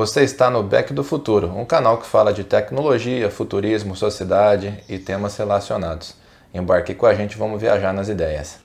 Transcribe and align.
Você 0.00 0.22
está 0.22 0.48
no 0.48 0.62
Back 0.62 0.94
do 0.94 1.04
Futuro, 1.04 1.48
um 1.54 1.66
canal 1.66 1.98
que 1.98 2.06
fala 2.06 2.32
de 2.32 2.42
tecnologia, 2.42 3.30
futurismo, 3.30 3.94
sociedade 3.94 4.82
e 4.88 4.96
temas 4.96 5.36
relacionados. 5.36 6.14
Embarque 6.54 6.94
com 6.94 7.04
a 7.04 7.12
gente, 7.12 7.36
vamos 7.36 7.60
viajar 7.60 7.92
nas 7.92 8.08
ideias. 8.08 8.60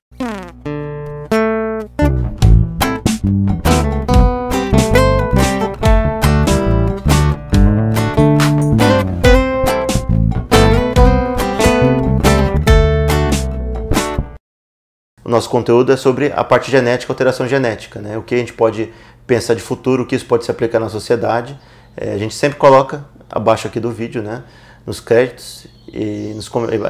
O 15.22 15.30
nosso 15.30 15.50
conteúdo 15.50 15.92
é 15.92 15.98
sobre 15.98 16.32
a 16.34 16.46
parte 16.46 16.72
genética, 16.72 17.12
alteração 17.12 17.46
genética, 17.46 18.00
né? 18.00 18.18
O 18.18 18.22
que 18.22 18.36
a 18.36 18.38
gente 18.38 18.54
pode 18.54 18.94
pensar 19.26 19.54
de 19.54 19.62
futuro, 19.62 20.06
que 20.06 20.16
isso 20.16 20.26
pode 20.26 20.46
se 20.46 20.52
aplicar 20.52 20.80
na 20.80 20.90
sociedade. 20.90 21.58
É, 21.98 22.14
a 22.14 22.18
gente 22.18 22.36
sempre 22.36 22.58
coloca 22.58 23.06
abaixo 23.30 23.68
aqui 23.68 23.80
do 23.80 23.92
vídeo, 23.92 24.22
né? 24.22 24.44
Nos 24.86 25.00
créditos 25.00 25.68
e 25.92 26.34
nos, 26.36 26.50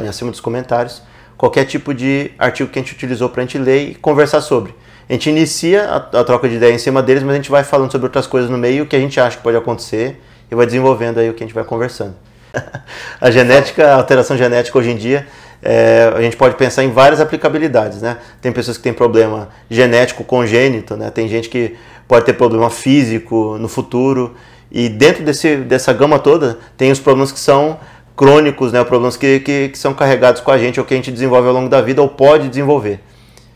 acima 0.09 0.31
dos 0.31 0.39
comentários, 0.39 1.01
qualquer 1.37 1.65
tipo 1.65 1.93
de 1.93 2.31
artigo 2.37 2.69
que 2.69 2.79
a 2.79 2.81
gente 2.81 2.93
utilizou 2.93 3.29
para 3.29 3.41
a 3.41 3.45
gente 3.45 3.57
ler 3.57 3.89
e 3.89 3.95
conversar 3.95 4.41
sobre. 4.41 4.75
A 5.07 5.13
gente 5.13 5.29
inicia 5.29 5.85
a, 5.85 5.97
a, 5.97 6.23
troca 6.23 6.49
de 6.49 6.55
ideia 6.55 6.73
em 6.73 6.79
cima 6.79 7.01
deles, 7.01 7.23
mas 7.23 7.33
a 7.33 7.35
gente 7.37 7.51
vai 7.51 7.63
falando 7.63 7.91
sobre 7.91 8.05
outras 8.05 8.25
coisas 8.27 8.49
no 8.49 8.57
meio, 8.57 8.83
o 8.83 8.87
que 8.87 8.95
a 8.95 8.99
gente 8.99 9.19
acha 9.19 9.37
que 9.37 9.43
pode 9.43 9.55
acontecer 9.55 10.19
e 10.51 10.55
vai 10.55 10.65
desenvolvendo 10.65 11.19
aí 11.19 11.29
o 11.29 11.33
que 11.33 11.43
a 11.43 11.47
gente 11.47 11.55
vai 11.55 11.63
conversando. 11.63 12.15
a 13.21 13.31
genética, 13.31 13.91
a 13.91 13.95
alteração 13.95 14.35
genética 14.35 14.77
hoje 14.77 14.91
em 14.91 14.97
dia 14.97 15.27
é, 15.61 16.13
a 16.15 16.21
gente 16.21 16.37
pode 16.37 16.55
pensar 16.55 16.83
em 16.83 16.91
várias 16.91 17.19
aplicabilidades, 17.19 18.01
né? 18.01 18.17
Tem 18.39 18.51
pessoas 18.51 18.77
que 18.77 18.83
têm 18.83 18.93
problema 18.93 19.49
genético 19.67 20.23
congênito, 20.23 20.95
né? 20.95 21.09
Tem 21.09 21.27
gente 21.27 21.49
que 21.49 21.75
pode 22.07 22.25
ter 22.25 22.33
problema 22.33 22.69
físico 22.69 23.57
no 23.57 23.67
futuro 23.67 24.35
e 24.71 24.89
dentro 24.89 25.23
desse, 25.23 25.57
dessa 25.57 25.93
gama 25.93 26.19
toda 26.19 26.57
tem 26.77 26.91
os 26.91 26.99
problemas 26.99 27.31
que 27.31 27.39
são 27.39 27.79
crônicos, 28.15 28.71
né? 28.71 28.83
Problemas 28.83 29.17
que, 29.17 29.39
que, 29.41 29.69
que 29.69 29.77
são 29.77 29.93
carregados 29.93 30.41
com 30.41 30.51
a 30.51 30.57
gente 30.57 30.79
ou 30.79 30.85
que 30.85 30.93
a 30.93 30.97
gente 30.97 31.11
desenvolve 31.11 31.47
ao 31.47 31.53
longo 31.53 31.69
da 31.69 31.81
vida 31.81 32.01
ou 32.01 32.09
pode 32.09 32.47
desenvolver. 32.47 32.99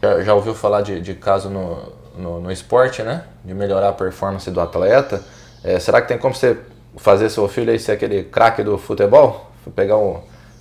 Já, 0.01 0.21
já 0.21 0.33
ouviu 0.33 0.53
falar 0.53 0.81
de, 0.81 1.01
de 1.01 1.13
caso 1.13 1.49
no, 1.49 1.77
no, 2.17 2.41
no, 2.41 2.51
esporte, 2.51 3.01
né? 3.01 3.23
De 3.43 3.53
melhorar 3.53 3.89
a 3.89 3.93
performance 3.93 4.49
do 4.51 4.59
atleta. 4.61 5.23
É, 5.63 5.79
será 5.79 6.01
que 6.01 6.07
tem 6.07 6.17
como 6.17 6.33
você 6.33 6.57
fazer 6.97 7.29
seu 7.29 7.47
filho 7.47 7.71
aí 7.71 7.79
ser 7.79 7.93
aquele 7.93 8.23
craque 8.23 8.63
do 8.63 8.77
futebol? 8.77 9.51
Pegar 9.75 9.97
um 9.97 10.19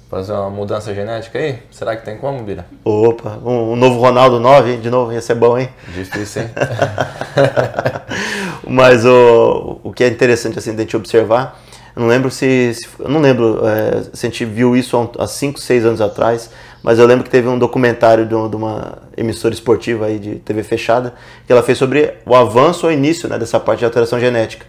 fazer 0.08 0.32
uma 0.32 0.48
mudança 0.48 0.94
genética 0.94 1.38
aí? 1.38 1.58
Será 1.70 1.94
que 1.94 2.04
tem 2.04 2.16
como, 2.16 2.42
Bira? 2.42 2.66
Opa, 2.84 3.38
um, 3.44 3.72
um 3.72 3.76
novo 3.76 4.00
Ronaldo 4.00 4.40
9, 4.40 4.78
de 4.78 4.90
novo, 4.90 5.12
ia 5.12 5.20
ser 5.20 5.34
bom, 5.34 5.58
hein? 5.58 5.68
Difícil, 5.94 6.42
hein? 6.42 6.50
Mas 8.66 9.04
o, 9.04 9.80
o 9.82 9.92
que 9.92 10.04
é 10.04 10.08
interessante 10.08 10.58
assim, 10.58 10.72
de 10.72 10.78
a 10.78 10.80
gente 10.80 10.96
observar, 10.96 11.60
eu 11.94 12.00
não 12.00 12.08
lembro 12.08 12.30
se, 12.30 12.72
se 12.74 12.88
não 13.06 13.20
lembro 13.20 13.60
é, 13.66 14.02
se 14.14 14.26
a 14.26 14.30
gente 14.30 14.44
viu 14.44 14.76
isso 14.76 15.10
há 15.18 15.26
5, 15.26 15.60
6 15.60 15.84
anos 15.84 16.00
atrás, 16.00 16.50
mas 16.82 16.98
eu 16.98 17.06
lembro 17.06 17.24
que 17.24 17.30
teve 17.30 17.48
um 17.48 17.58
documentário 17.58 18.24
de, 18.24 18.48
de, 18.48 18.56
uma 18.56 18.98
emissora 19.16 19.52
esportiva 19.52 20.06
aí 20.06 20.18
de 20.18 20.36
TV 20.36 20.62
fechada, 20.62 21.14
que 21.46 21.52
ela 21.52 21.62
fez 21.62 21.76
sobre 21.76 22.14
o 22.24 22.34
avanço 22.34 22.86
ou 22.86 22.92
início 22.92 23.28
né, 23.28 23.38
dessa 23.38 23.58
parte 23.58 23.80
de 23.80 23.84
alteração 23.84 24.18
genética 24.18 24.64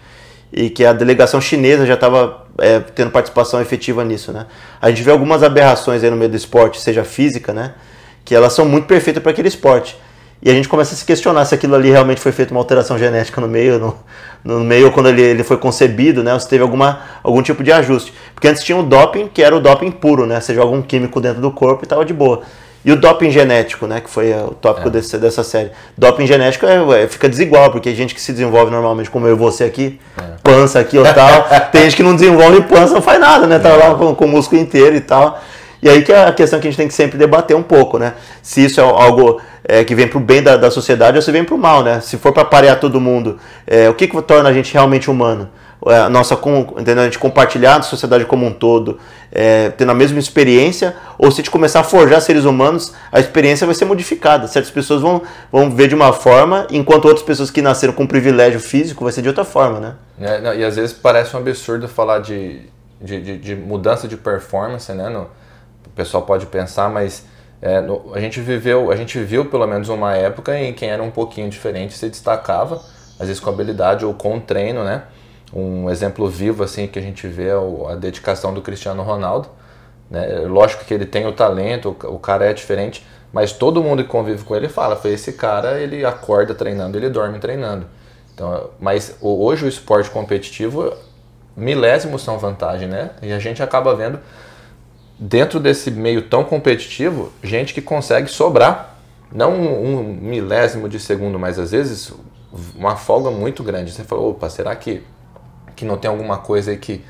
e 0.52 0.70
que 0.70 0.86
a 0.86 0.94
delegação 0.94 1.40
chinesa 1.40 1.86
já 1.86 1.94
estava 1.94 2.46
é, 2.58 2.80
tendo 2.80 3.12
participação 3.12 3.62
efetiva 3.62 4.04
nisso, 4.04 4.32
né? 4.32 4.48
A 4.82 4.90
gente 4.90 5.04
vê 5.04 5.12
algumas 5.12 5.44
aberrações 5.44 6.04
aí 6.04 6.10
no 6.10 6.18
meio 6.18 6.30
do 6.30 6.38
esporte, 6.38 6.82
seja 6.82 7.04
física, 7.04 7.54
né? 7.54 7.74
Que 8.26 8.34
elas 8.34 8.54
são 8.54 8.66
muito 8.66 8.88
perfeitas 8.88 9.22
para 9.22 9.32
aquele 9.32 9.48
esporte. 9.48 9.98
E 10.42 10.50
a 10.50 10.54
gente 10.54 10.70
começa 10.70 10.94
a 10.94 10.98
se 10.98 11.04
questionar 11.04 11.44
se 11.46 11.54
aquilo 11.54 11.76
ali 11.76 11.90
realmente 11.92 12.22
foi 12.22 12.32
feito 12.32 12.52
uma 12.52 12.62
alteração 12.62 12.98
genética 12.98 13.42
no 13.42 13.48
meio, 13.48 13.78
no, 13.78 13.98
no 14.44 14.60
meio 14.62 14.90
quando 14.92 15.10
ele, 15.10 15.22
ele 15.22 15.44
foi 15.44 15.58
concebido, 15.58 16.24
né? 16.24 16.34
Ou 16.34 16.40
se 16.40 16.48
teve 16.48 16.64
alguma, 16.64 17.02
algum 17.22 17.42
tipo 17.42 17.62
de 17.62 17.72
ajuste. 17.72 18.14
Porque 18.34 18.48
antes 18.48 18.64
tinha 18.64 18.78
o 18.78 18.84
doping, 18.84 19.28
que 19.28 19.44
era 19.44 19.56
o 19.56 19.60
doping 19.60 19.92
puro, 19.92 20.26
né? 20.26 20.40
Você 20.40 20.54
joga 20.54 20.74
um 20.74 20.82
químico 20.82 21.20
dentro 21.20 21.42
do 21.42 21.52
corpo 21.52 21.84
e 21.84 21.86
estava 21.86 22.06
de 22.06 22.14
boa. 22.14 22.42
E 22.84 22.92
o 22.92 22.96
doping 22.96 23.30
genético, 23.30 23.86
né, 23.88 24.00
que 24.00 24.10
foi 24.10 24.32
o 24.34 24.52
tópico 24.52 24.88
é. 24.88 24.92
desse, 24.92 25.18
dessa 25.18 25.44
série. 25.44 25.72
Doping 25.98 26.26
genético 26.26 26.66
é, 26.66 27.04
é, 27.04 27.08
fica 27.08 27.28
desigual, 27.28 27.72
porque 27.72 27.90
a 27.90 27.94
gente 27.94 28.16
que 28.16 28.22
se 28.22 28.32
desenvolve 28.32 28.72
normalmente, 28.72 29.10
como 29.10 29.28
eu 29.28 29.36
e 29.36 29.38
você 29.38 29.66
aqui, 29.66 30.00
é. 30.18 30.24
pança 30.42 30.80
aqui 30.80 30.98
ou 30.98 31.04
tal, 31.04 31.48
tem 31.72 31.84
gente 31.84 31.98
que 31.98 32.04
não 32.04 32.16
desenvolve 32.16 32.62
pança, 32.62 32.94
não 32.94 33.02
faz 33.02 33.20
nada, 33.20 33.46
né? 33.48 33.60
Tá 33.60 33.76
lá 33.76 33.96
com, 33.96 34.16
com 34.16 34.26
o 34.26 34.28
músculo 34.28 34.62
inteiro 34.62 34.96
e 34.96 35.02
tal. 35.02 35.42
E 35.82 35.90
aí 35.90 36.02
que 36.02 36.12
é 36.12 36.26
a 36.26 36.32
questão 36.34 36.60
que 36.60 36.68
a 36.68 36.72
gente 36.72 36.78
tem 36.78 36.88
que 36.88 36.94
sempre 36.94 37.18
debater 37.18 37.56
um 37.56 37.64
pouco, 37.64 37.98
né? 37.98 38.14
Se 38.42 38.64
isso 38.64 38.80
é 38.80 38.84
algo 38.84 39.42
é, 39.64 39.84
que 39.84 39.96
vem 39.96 40.08
para 40.08 40.18
o 40.18 40.22
bem 40.22 40.42
da, 40.42 40.58
da, 40.58 40.70
sociedade 40.70 41.18
ou 41.18 41.22
se 41.22 41.32
vem 41.32 41.44
para 41.44 41.56
o 41.56 41.58
mal, 41.58 41.84
né? 41.84 42.02
Se 42.02 42.18
for 42.18 42.34
para 42.34 42.44
parear 42.44 42.80
todo 42.80 43.00
mundo, 43.00 43.38
é, 43.66 43.90
o 43.90 43.94
que, 43.94 44.08
que 44.08 44.22
torna 44.22 44.50
a 44.50 44.54
gente 44.54 44.74
realmente 44.74 45.10
humano? 45.10 45.50
É, 45.88 45.96
a 45.96 46.10
nossa 46.10 46.38
entendeu? 46.78 47.04
a 47.04 47.06
gente 47.06 47.18
compartilhar 47.18 47.78
a 47.78 47.82
sociedade 47.82 48.26
como 48.26 48.46
um 48.46 48.52
todo, 48.52 49.00
é, 49.32 49.70
tendo 49.70 49.92
a 49.92 49.96
mesma 49.96 50.20
experiência, 50.20 50.94
ou 51.18 51.32
se 51.32 51.36
a 51.36 51.38
gente 51.38 51.52
começar 51.52 51.80
a 51.80 51.84
forjar 51.84 52.20
seres 52.22 52.44
humanos, 52.44 52.94
a 53.10 53.20
experiência 53.20 53.66
vai 53.66 53.74
ser 53.74 53.86
modificada. 53.86 54.46
Certas 54.48 54.72
pessoas 54.72 55.02
vão, 55.02 55.22
vão 55.50 55.72
ver 55.72 55.88
de 55.88 55.96
uma 55.96 56.12
forma, 56.12 56.68
enquanto 56.70 57.06
outras 57.06 57.26
pessoas 57.26 57.50
que 57.50 57.62
nasceram 57.62 57.94
com 57.94 58.06
privilégio 58.06 58.60
físico 58.60 59.06
vai 59.06 59.14
ser 59.14 59.22
de 59.22 59.30
outra 59.30 59.46
forma, 59.46 59.80
né? 59.80 59.96
É, 60.20 60.42
não, 60.42 60.54
e 60.54 60.66
às 60.66 60.76
vezes 60.76 60.92
parece 60.92 61.34
um 61.36 61.40
absurdo 61.40 61.88
falar 61.88 62.20
de, 62.20 62.60
de, 63.02 63.22
de, 63.22 63.38
de 63.38 63.56
mudança 63.56 64.06
de 64.06 64.18
performance, 64.18 64.92
né? 64.92 65.08
No, 65.08 65.22
o 65.22 65.90
pessoal 65.96 66.24
pode 66.24 66.46
pensar, 66.48 66.90
mas 66.90 67.24
é, 67.62 67.80
no, 67.80 68.14
a 68.14 68.20
gente 68.20 68.42
viveu, 68.42 68.92
a 68.92 68.98
gente 68.98 69.18
viu 69.20 69.46
pelo 69.46 69.66
menos 69.66 69.88
uma 69.88 70.14
época 70.14 70.60
em 70.60 70.74
quem 70.74 70.90
era 70.90 71.02
um 71.02 71.12
pouquinho 71.12 71.50
diferente 71.50 71.94
se 71.94 72.10
destacava, 72.10 72.82
às 73.18 73.28
vezes 73.28 73.40
com 73.40 73.50
habilidade 73.50 74.04
ou 74.04 74.14
com 74.14 74.40
treino, 74.42 74.84
né? 74.84 75.04
Um 75.54 75.90
exemplo 75.90 76.28
vivo 76.30 76.64
assim 76.64 76.88
que 76.88 77.00
a 77.00 77.02
gente 77.02 77.28
vê 77.28 77.48
é 77.48 77.92
a 77.92 77.96
dedicação 77.96 78.54
do 78.54 78.62
Cristiano 78.62 79.02
Ronaldo. 79.04 79.50
Né? 80.10 80.40
Lógico 80.48 80.86
que 80.86 80.94
ele 80.94 81.06
tem 81.06 81.26
o 81.28 81.32
talento, 81.32 81.96
o 82.04 82.20
cara 82.20 82.46
é 82.46 82.54
diferente, 82.54 83.06
mas 83.32 83.52
todo 83.52 83.84
mundo 83.84 84.04
que 84.04 84.10
convive 84.10 84.44
com 84.44 84.56
ele 84.56 84.70
fala, 84.70 84.96
foi 84.96 85.12
esse 85.12 85.34
cara, 85.34 85.80
ele 85.80 86.04
acorda 86.06 86.54
treinando, 86.54 86.98
ele 86.98 87.10
dorme 87.10 87.40
treinando. 87.40 87.86
Então, 88.34 88.70
mas 88.80 89.18
hoje 89.22 89.66
o 89.66 89.68
esporte 89.68 90.10
competitivo, 90.10 90.94
milésimos 91.56 92.22
são 92.24 92.38
vantagem, 92.40 92.88
né? 92.88 93.12
E 93.22 93.32
a 93.32 93.40
gente 93.40 93.62
acaba 93.62 93.96
vendo 93.96 94.20
dentro 95.20 95.60
desse 95.60 95.92
meio 95.92 96.22
tão 96.24 96.44
competitivo, 96.44 97.34
gente 97.44 97.74
que 97.74 97.82
consegue 97.82 98.30
sobrar, 98.30 98.98
não 99.32 99.54
um, 99.54 100.04
milésimo 100.04 100.88
de 100.88 101.00
segundo, 101.00 101.38
mas 101.38 101.60
às 101.60 101.72
vezes 101.72 102.14
uma 102.76 102.96
folga 102.96 103.30
muito 103.30 103.62
grande. 103.62 103.92
Você 103.92 104.04
fala, 104.04 104.22
opa, 104.22 104.50
será 104.50 104.76
que 104.76 105.04
que 105.80 105.86
não 105.86 105.96
tem 105.96 106.12
alguma 106.12 106.40
coisa 106.40 106.72
aí 106.72 106.78
que, 106.78 107.02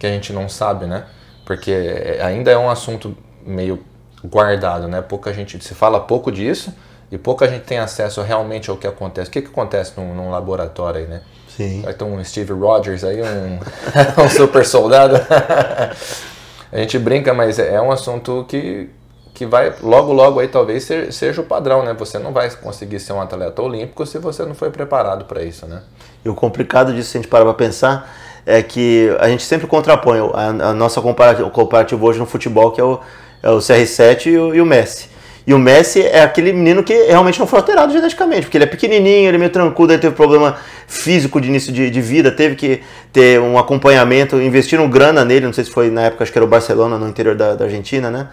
que 0.00 0.04
a 0.04 0.10
gente 0.10 0.32
não 0.32 0.48
sabe, 0.48 0.84
né? 0.84 1.04
Porque 1.44 2.18
ainda 2.20 2.50
é 2.50 2.58
um 2.58 2.68
assunto 2.68 3.16
meio 3.46 3.78
guardado, 4.24 4.88
né? 4.88 5.00
Pouca 5.00 5.32
gente 5.32 5.62
se 5.62 5.74
fala 5.76 6.00
pouco 6.00 6.32
disso 6.32 6.74
e 7.08 7.16
pouca 7.16 7.46
gente 7.46 7.62
tem 7.62 7.78
acesso 7.78 8.20
realmente 8.22 8.68
ao 8.68 8.76
que 8.76 8.86
acontece. 8.88 9.28
O 9.28 9.32
que, 9.32 9.42
que 9.42 9.48
acontece 9.48 9.92
num, 9.96 10.12
num 10.12 10.28
laboratório 10.28 11.02
aí, 11.02 11.06
né? 11.06 11.22
Sim. 11.56 11.82
Vai 11.82 11.94
ter 11.94 12.02
um 12.02 12.22
Steve 12.24 12.52
Rogers 12.52 13.04
aí, 13.04 13.22
um, 13.22 13.60
um 14.24 14.28
super 14.28 14.66
soldado. 14.66 15.14
a 16.72 16.76
gente 16.76 16.98
brinca, 16.98 17.32
mas 17.32 17.60
é 17.60 17.80
um 17.80 17.92
assunto 17.92 18.44
que, 18.48 18.90
que 19.32 19.46
vai 19.46 19.72
logo, 19.80 20.12
logo 20.12 20.40
aí 20.40 20.48
talvez 20.48 20.88
seja 21.12 21.40
o 21.40 21.44
padrão, 21.44 21.84
né? 21.84 21.94
Você 21.94 22.18
não 22.18 22.32
vai 22.32 22.50
conseguir 22.56 22.98
ser 22.98 23.12
um 23.12 23.20
atleta 23.20 23.62
olímpico 23.62 24.04
se 24.04 24.18
você 24.18 24.44
não 24.44 24.54
foi 24.56 24.70
preparado 24.70 25.26
para 25.26 25.44
isso, 25.44 25.64
né? 25.64 25.80
E 26.26 26.28
o 26.28 26.34
complicado 26.34 26.92
disso, 26.92 27.10
se 27.10 27.18
a 27.18 27.20
gente 27.20 27.30
parar 27.30 27.44
para 27.44 27.54
pensar, 27.54 28.12
é 28.44 28.60
que 28.60 29.14
a 29.20 29.28
gente 29.28 29.44
sempre 29.44 29.68
contrapõe 29.68 30.18
a, 30.34 30.70
a 30.70 30.74
nossa 30.74 31.00
comparativa, 31.00 31.48
comparativo 31.50 32.04
hoje 32.04 32.18
no 32.18 32.26
futebol, 32.26 32.72
que 32.72 32.80
é 32.80 32.84
o, 32.84 32.98
é 33.44 33.48
o 33.48 33.58
CR7 33.58 34.26
e 34.26 34.36
o, 34.36 34.52
e 34.52 34.60
o, 34.60 34.66
Messi. 34.66 35.08
E 35.46 35.54
o 35.54 35.58
Messi 35.58 36.02
é 36.02 36.22
aquele 36.22 36.52
menino 36.52 36.82
que 36.82 36.92
realmente 37.04 37.38
não 37.38 37.46
foi 37.46 37.60
alterado 37.60 37.92
geneticamente, 37.92 38.42
porque 38.42 38.56
ele 38.56 38.64
é 38.64 38.66
pequenininho, 38.66 39.28
ele 39.28 39.36
é 39.36 39.38
meio 39.38 39.52
tranquilo, 39.52 39.92
ele 39.92 40.00
teve 40.00 40.16
problema 40.16 40.56
físico 40.88 41.40
de 41.40 41.46
início 41.46 41.72
de, 41.72 41.88
de 41.90 42.00
vida, 42.00 42.32
teve 42.32 42.56
que 42.56 42.82
ter 43.12 43.40
um 43.40 43.56
acompanhamento, 43.56 44.42
investiram 44.42 44.90
grana 44.90 45.24
nele, 45.24 45.46
não 45.46 45.52
sei 45.52 45.62
se 45.62 45.70
foi 45.70 45.90
na 45.90 46.06
época, 46.06 46.24
acho 46.24 46.32
que 46.32 46.38
era 46.38 46.44
o 46.44 46.48
Barcelona, 46.48 46.98
no 46.98 47.08
interior 47.08 47.36
da, 47.36 47.54
da 47.54 47.66
Argentina, 47.66 48.10
né? 48.10 48.26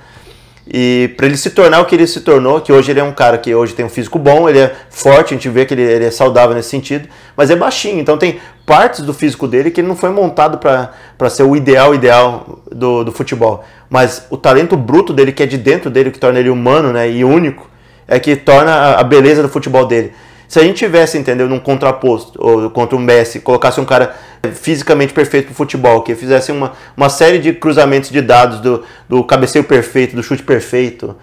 E 0.65 1.13
para 1.18 1.25
ele 1.25 1.36
se 1.36 1.50
tornar 1.50 1.81
o 1.81 1.86
que 1.86 1.94
ele 1.94 2.07
se 2.07 2.21
tornou, 2.21 2.62
que 2.62 2.71
hoje 2.71 2.92
ele 2.92 3.00
é 3.00 3.04
um 3.04 3.12
cara 3.12 3.38
que 3.38 3.54
hoje 3.54 3.74
tem 3.74 3.86
um 3.86 3.89
físico 3.89 4.18
bom, 4.18 4.48
ele 4.48 4.60
é 4.60 4.74
forte, 4.89 5.33
a 5.33 5.38
gente 5.38 5.50
vê 5.50 5.65
que 5.65 5.74
ele, 5.74 5.81
ele 5.81 6.06
é 6.06 6.12
saudável 6.12 6.56
nesse 6.56 6.69
sentido, 6.69 7.10
mas 7.36 7.50
é 7.50 7.56
baixinho, 7.56 8.00
então 8.00 8.18
tem 8.18 8.39
partes 8.65 9.01
do 9.01 9.13
físico 9.13 9.45
dele 9.45 9.69
que 9.71 9.81
ele 9.81 9.88
não 9.88 9.95
foi 9.95 10.10
montado 10.10 10.57
para 10.57 11.30
ser 11.30 11.44
o 11.44 11.56
ideal 11.56 11.94
ideal 11.94 12.60
do, 12.71 13.04
do 13.04 13.12
futebol. 13.12 13.65
Mas 13.89 14.25
o 14.30 14.38
talento 14.38 14.77
bruto 14.77 15.12
dele, 15.12 15.33
que 15.33 15.44
é 15.44 15.45
de 15.45 15.57
dentro 15.57 15.89
dele, 15.89 16.12
que 16.12 16.19
torna 16.19 16.39
ele 16.39 16.50
humano 16.50 16.94
né, 16.94 17.10
e 17.12 17.25
único, 17.25 17.69
é 18.07 18.18
que 18.18 18.36
torna 18.36 18.71
a, 18.71 19.00
a 19.01 19.04
beleza 19.04 19.44
do 19.44 19.50
futebol 19.50 19.86
dele. 19.86 20.13
Se 20.53 20.59
a 20.59 20.61
gente 20.61 20.77
tivesse, 20.77 21.17
entendeu, 21.17 21.50
num 21.50 21.57
contraposto, 21.57 22.38
ou 22.39 22.69
contra 22.69 22.95
o 22.95 23.00
Messi, 23.00 23.39
colocasse 23.39 23.81
um 23.81 23.85
cara 23.85 24.13
fisicamente 24.53 25.11
perfeito 25.11 25.47
pro 25.47 25.55
futebol, 25.55 26.03
que 26.03 26.13
fizesse 26.13 26.51
uma, 26.51 26.73
uma 26.95 27.09
série 27.09 27.39
de 27.39 27.53
cruzamentos 27.53 28.11
de 28.11 28.21
dados 28.21 28.59
do, 28.59 28.83
do 29.09 29.23
cabeceio 29.23 29.63
perfeito, 29.63 30.15
do 30.15 30.21
chute 30.21 30.44
perfeito, 30.44 31.15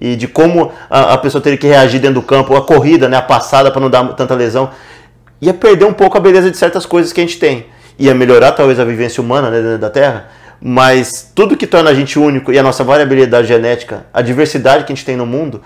e 0.00 0.14
de 0.14 0.28
como 0.28 0.70
a, 0.88 1.14
a 1.14 1.18
pessoa 1.18 1.42
teria 1.42 1.58
que 1.58 1.66
reagir 1.66 2.00
dentro 2.00 2.20
do 2.20 2.22
campo, 2.22 2.54
a 2.54 2.62
corrida, 2.64 3.08
né, 3.08 3.16
a 3.16 3.22
passada 3.22 3.72
para 3.72 3.80
não 3.80 3.90
dar 3.90 4.04
tanta 4.14 4.36
lesão, 4.36 4.70
ia 5.40 5.52
perder 5.52 5.86
um 5.86 5.92
pouco 5.92 6.16
a 6.16 6.20
beleza 6.20 6.48
de 6.48 6.56
certas 6.56 6.86
coisas 6.86 7.12
que 7.12 7.20
a 7.20 7.24
gente 7.24 7.40
tem. 7.40 7.66
ia 7.98 8.14
melhorar 8.14 8.52
talvez 8.52 8.78
a 8.78 8.84
vivência 8.84 9.20
humana 9.20 9.50
né, 9.50 9.62
dentro 9.62 9.78
da 9.78 9.90
Terra, 9.90 10.28
mas 10.60 11.28
tudo 11.34 11.56
que 11.56 11.66
torna 11.66 11.90
a 11.90 11.94
gente 11.94 12.20
único 12.20 12.52
e 12.52 12.58
a 12.60 12.62
nossa 12.62 12.84
variabilidade 12.84 13.48
genética, 13.48 14.06
a 14.14 14.22
diversidade 14.22 14.84
que 14.84 14.92
a 14.92 14.94
gente 14.94 15.04
tem 15.04 15.16
no 15.16 15.26
mundo, 15.26 15.60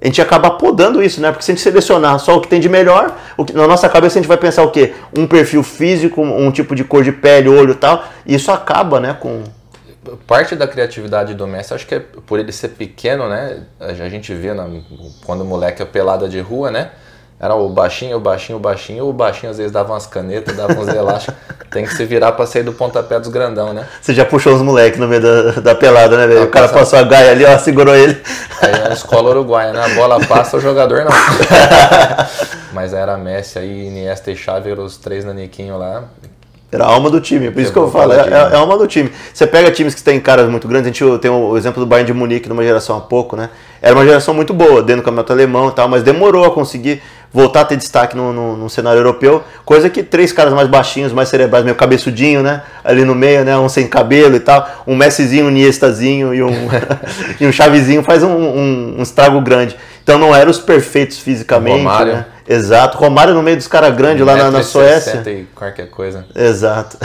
a 0.00 0.06
gente 0.06 0.20
acaba 0.20 0.50
podando 0.50 1.02
isso, 1.02 1.20
né? 1.20 1.30
Porque 1.30 1.44
se 1.44 1.50
a 1.50 1.54
gente 1.54 1.62
selecionar 1.62 2.18
só 2.18 2.36
o 2.36 2.40
que 2.40 2.48
tem 2.48 2.60
de 2.60 2.68
melhor, 2.68 3.16
que, 3.46 3.52
na 3.54 3.66
nossa 3.66 3.88
cabeça 3.88 4.18
a 4.18 4.22
gente 4.22 4.28
vai 4.28 4.36
pensar 4.36 4.62
o 4.62 4.70
quê? 4.70 4.92
Um 5.16 5.26
perfil 5.26 5.62
físico, 5.62 6.20
um 6.20 6.50
tipo 6.50 6.74
de 6.74 6.84
cor 6.84 7.02
de 7.02 7.12
pele, 7.12 7.48
olho 7.48 7.72
e 7.72 7.76
tal, 7.76 8.04
e 8.26 8.34
isso 8.34 8.50
acaba, 8.50 9.00
né, 9.00 9.16
com... 9.18 9.42
Parte 10.26 10.54
da 10.54 10.68
criatividade 10.68 11.34
do 11.34 11.46
Messi, 11.48 11.74
acho 11.74 11.86
que 11.86 11.96
é 11.96 11.98
por 11.98 12.38
ele 12.38 12.52
ser 12.52 12.68
pequeno, 12.68 13.28
né? 13.28 13.64
A 13.80 14.08
gente 14.08 14.32
vê 14.32 14.54
na, 14.54 14.68
quando 15.24 15.40
o 15.40 15.44
moleque 15.44 15.82
é 15.82 15.84
pelada 15.84 16.28
de 16.28 16.38
rua, 16.38 16.70
né? 16.70 16.90
Era 17.38 17.54
o 17.54 17.68
baixinho, 17.68 18.16
o 18.16 18.20
baixinho, 18.20 18.56
o 18.56 18.60
baixinho. 18.60 19.06
O 19.06 19.12
baixinho 19.12 19.50
às 19.50 19.58
vezes 19.58 19.70
dava 19.70 19.92
umas 19.92 20.06
canetas, 20.06 20.56
dava 20.56 20.72
uns 20.72 20.88
elásticos. 20.88 21.34
Tem 21.70 21.84
que 21.84 21.94
se 21.94 22.04
virar 22.06 22.32
pra 22.32 22.46
sair 22.46 22.62
do 22.62 22.72
pontapé 22.72 23.18
dos 23.20 23.28
grandão, 23.28 23.74
né? 23.74 23.86
Você 24.00 24.14
já 24.14 24.24
puxou 24.24 24.54
os 24.54 24.62
moleques 24.62 24.98
no 24.98 25.06
meio 25.06 25.20
da, 25.20 25.60
da 25.60 25.74
pelada, 25.74 26.16
né, 26.16 26.26
velho? 26.26 26.44
O 26.44 26.48
cara 26.48 26.68
passou 26.68 26.98
a 26.98 27.02
gaia 27.02 27.32
ali, 27.32 27.44
ó, 27.44 27.58
segurou 27.58 27.94
ele. 27.94 28.18
Aí 28.62 28.72
na 28.80 28.88
escola 28.94 29.30
uruguaia, 29.30 29.72
né? 29.72 29.84
A 29.84 29.94
bola 29.94 30.18
passa, 30.26 30.56
o 30.56 30.60
jogador 30.60 31.04
não. 31.04 31.10
Mas 32.72 32.94
era 32.94 33.18
Messi 33.18 33.58
aí, 33.58 33.88
Iniesta 33.88 34.30
e 34.30 34.36
Xavi, 34.36 34.72
os 34.72 34.96
três 34.96 35.24
naniquinhos 35.24 35.78
lá. 35.78 36.04
Era 36.70 36.84
a 36.84 36.88
alma 36.88 37.08
do 37.08 37.20
time, 37.20 37.48
por 37.50 37.62
isso 37.62 37.72
que 37.72 37.78
eu 37.78 37.88
falo, 37.90 38.12
é, 38.12 38.16
é, 38.16 38.28
é, 38.28 38.34
a 38.34 38.58
alma 38.58 38.76
do 38.76 38.88
time. 38.88 39.10
Você 39.32 39.46
pega 39.46 39.70
times 39.70 39.94
que 39.94 40.02
têm 40.02 40.18
caras 40.18 40.48
muito 40.50 40.66
grandes, 40.66 40.90
a 40.90 40.92
gente 40.92 41.18
tem 41.20 41.30
o 41.30 41.56
exemplo 41.56 41.78
do 41.78 41.86
Bayern 41.86 42.06
de 42.08 42.12
Munique 42.12 42.48
numa 42.48 42.62
geração 42.64 42.96
há 42.96 43.00
pouco, 43.00 43.36
né? 43.36 43.50
Era 43.80 43.94
uma 43.94 44.04
geração 44.04 44.34
muito 44.34 44.52
boa, 44.52 44.82
dentro 44.82 45.02
do 45.02 45.04
campeonato 45.04 45.32
alemão 45.32 45.68
e 45.68 45.72
tal, 45.72 45.88
mas 45.88 46.02
demorou 46.02 46.44
a 46.44 46.50
conseguir 46.50 47.00
voltar 47.32 47.60
a 47.60 47.64
ter 47.64 47.76
destaque 47.76 48.16
no, 48.16 48.32
no, 48.32 48.56
no, 48.56 48.70
cenário 48.70 48.98
europeu, 48.98 49.44
coisa 49.64 49.90
que 49.90 50.02
três 50.02 50.32
caras 50.32 50.54
mais 50.54 50.68
baixinhos, 50.68 51.12
mais 51.12 51.28
cerebrais, 51.28 51.64
meio 51.64 51.76
cabeçudinho, 51.76 52.42
né? 52.42 52.62
Ali 52.82 53.04
no 53.04 53.14
meio, 53.14 53.44
né? 53.44 53.56
Um 53.56 53.68
sem 53.68 53.86
cabelo 53.86 54.34
e 54.34 54.40
tal, 54.40 54.66
um 54.86 54.96
Messizinho, 54.96 55.46
um 55.46 55.50
Niestazinho 55.50 56.34
e 56.34 56.42
um, 56.42 56.50
e 57.38 57.46
um 57.46 57.52
Chavezinho 57.52 58.02
faz 58.02 58.22
um, 58.22 58.28
um, 58.28 58.94
um, 58.98 59.02
estrago 59.02 59.40
grande. 59.40 59.76
Então 60.06 60.20
não 60.20 60.32
eram 60.32 60.52
os 60.52 60.60
perfeitos 60.60 61.18
fisicamente, 61.18 61.78
Romário. 61.78 62.12
né? 62.12 62.26
Exato. 62.48 62.96
Romário 62.96 63.34
no 63.34 63.42
meio 63.42 63.56
dos 63.56 63.66
caras 63.66 63.92
grandes 63.96 64.24
lá 64.24 64.36
na, 64.36 64.52
na 64.52 64.62
Suécia. 64.62 65.20
E 65.26 65.48
qualquer 65.52 65.90
coisa. 65.90 66.24
Exato. 66.32 66.96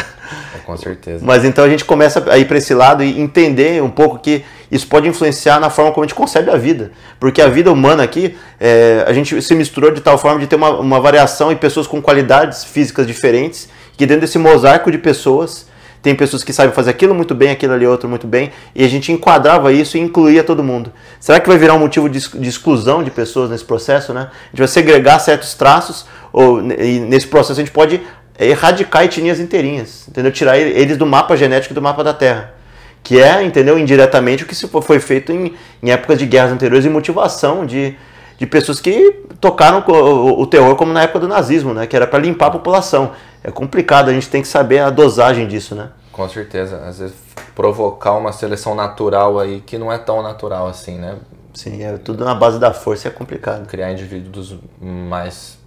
É, 0.56 0.60
com 0.60 0.78
certeza. 0.78 1.26
Mas 1.26 1.44
então 1.44 1.66
a 1.66 1.68
gente 1.68 1.84
começa 1.84 2.24
a 2.32 2.38
ir 2.38 2.46
para 2.46 2.60
esse 2.60 2.76
lado 2.76 3.04
e 3.04 3.20
entender 3.20 3.82
um 3.82 3.90
pouco 3.90 4.20
que 4.20 4.46
isso 4.72 4.86
pode 4.86 5.08
influenciar 5.08 5.60
na 5.60 5.72
forma 5.72 5.92
como 5.92 6.04
a 6.04 6.08
gente 6.08 6.16
concebe 6.16 6.52
a 6.52 6.56
vida. 6.58 6.92
Porque 7.20 7.42
a 7.42 7.48
vida 7.48 7.72
humana 7.72 8.04
aqui, 8.04 8.38
é, 8.60 9.04
a 9.08 9.14
gente 9.14 9.42
se 9.42 9.56
misturou 9.56 9.90
de 9.90 10.00
tal 10.00 10.20
forma 10.20 10.40
de 10.40 10.46
ter 10.46 10.56
uma, 10.56 10.70
uma 10.70 11.00
variação 11.00 11.52
e 11.52 11.56
pessoas 11.56 11.88
com 11.88 12.00
qualidades 12.00 12.64
físicas 12.64 13.08
diferentes, 13.08 13.68
que 13.98 14.06
dentro 14.06 14.22
desse 14.22 14.38
mosaico 14.38 14.92
de 14.92 15.00
pessoas, 15.00 15.66
tem 16.02 16.16
pessoas 16.16 16.44
que 16.44 16.52
sabem 16.52 16.74
fazer 16.74 16.90
aquilo 16.90 17.14
muito 17.14 17.36
bem, 17.36 17.52
aquilo 17.52 17.74
ali 17.74 17.86
outro 17.86 18.10
muito 18.10 18.26
bem, 18.28 18.52
e 18.74 18.84
a 18.84 18.88
gente 18.88 19.12
enquadrava 19.12 19.72
isso 19.72 19.98
e 19.98 20.00
incluía 20.00 20.44
todo 20.44 20.64
mundo. 20.64 20.92
Será 21.20 21.40
que 21.40 21.48
vai 21.48 21.58
virar 21.58 21.76
um 21.76 21.80
motivo 21.80 22.10
de, 22.10 22.20
de 22.20 22.50
exclusão 22.50 23.04
de 23.04 23.12
pessoas 23.12 23.50
nesse 23.50 23.66
processo, 23.66 24.14
né? 24.14 24.30
A 24.32 24.48
gente 24.48 24.60
vai 24.60 24.68
segregar 24.68 25.20
certos 25.20 25.54
traços, 25.54 26.06
ou 26.34 26.62
e 26.62 27.00
nesse 27.00 27.28
processo 27.28 27.60
a 27.60 27.64
gente 27.64 27.72
pode 27.72 28.02
erradicar 28.40 29.04
etnias 29.04 29.40
inteirinhas, 29.40 30.08
entendeu? 30.08 30.32
Tirar 30.32 30.58
eles 30.58 30.98
do 30.98 31.06
mapa 31.06 31.38
genético 31.38 31.74
do 31.74 31.82
mapa 31.82 32.04
da 32.04 32.14
Terra 32.14 32.62
que 33.04 33.20
é, 33.20 33.44
entendeu, 33.44 33.78
indiretamente 33.80 34.44
o 34.44 34.48
que 34.48 34.56
foi 34.82 35.00
feito 35.00 35.32
em, 35.32 35.54
em 35.82 35.92
épocas 35.92 36.20
de 36.20 36.26
guerras 36.26 36.52
anteriores 36.52 36.86
e 36.86 36.90
motivação 36.90 37.66
de, 37.66 37.96
de 38.38 38.46
pessoas 38.46 38.80
que 38.80 39.16
tocaram 39.42 39.84
o, 39.88 40.46
terror 40.46 40.76
como 40.76 40.94
na 40.94 41.02
época 41.02 41.20
do 41.20 41.28
nazismo, 41.28 41.74
né, 41.74 41.88
que 41.88 41.96
era 41.96 42.06
para 42.06 42.20
limpar 42.20 42.48
a 42.48 42.52
população. 42.52 43.12
É 43.44 43.50
complicado, 43.50 44.10
a 44.10 44.14
gente 44.14 44.30
tem 44.30 44.42
que 44.42 44.48
saber 44.48 44.80
a 44.80 44.92
dosagem 44.92 45.48
disso, 45.48 45.74
né? 45.74 45.90
Com 46.12 46.30
certeza, 46.30 46.86
às 46.86 47.00
vezes 47.00 47.16
provocar 47.56 48.14
uma 48.14 48.32
seleção 48.32 48.76
natural 48.76 49.40
aí 49.40 49.60
que 49.62 49.78
não 49.78 49.92
é 49.92 49.98
tão 49.98 50.22
natural 50.22 50.68
assim, 50.68 50.98
né? 50.98 51.18
Sim, 51.54 51.84
é 51.84 51.98
tudo 51.98 52.24
na 52.24 52.36
base 52.36 52.60
da 52.60 52.72
força 52.72 53.08
é 53.08 53.12
complicado. 53.12 53.66
Criar 53.66 53.92
indivíduos 53.92 54.56
mais 54.80 55.58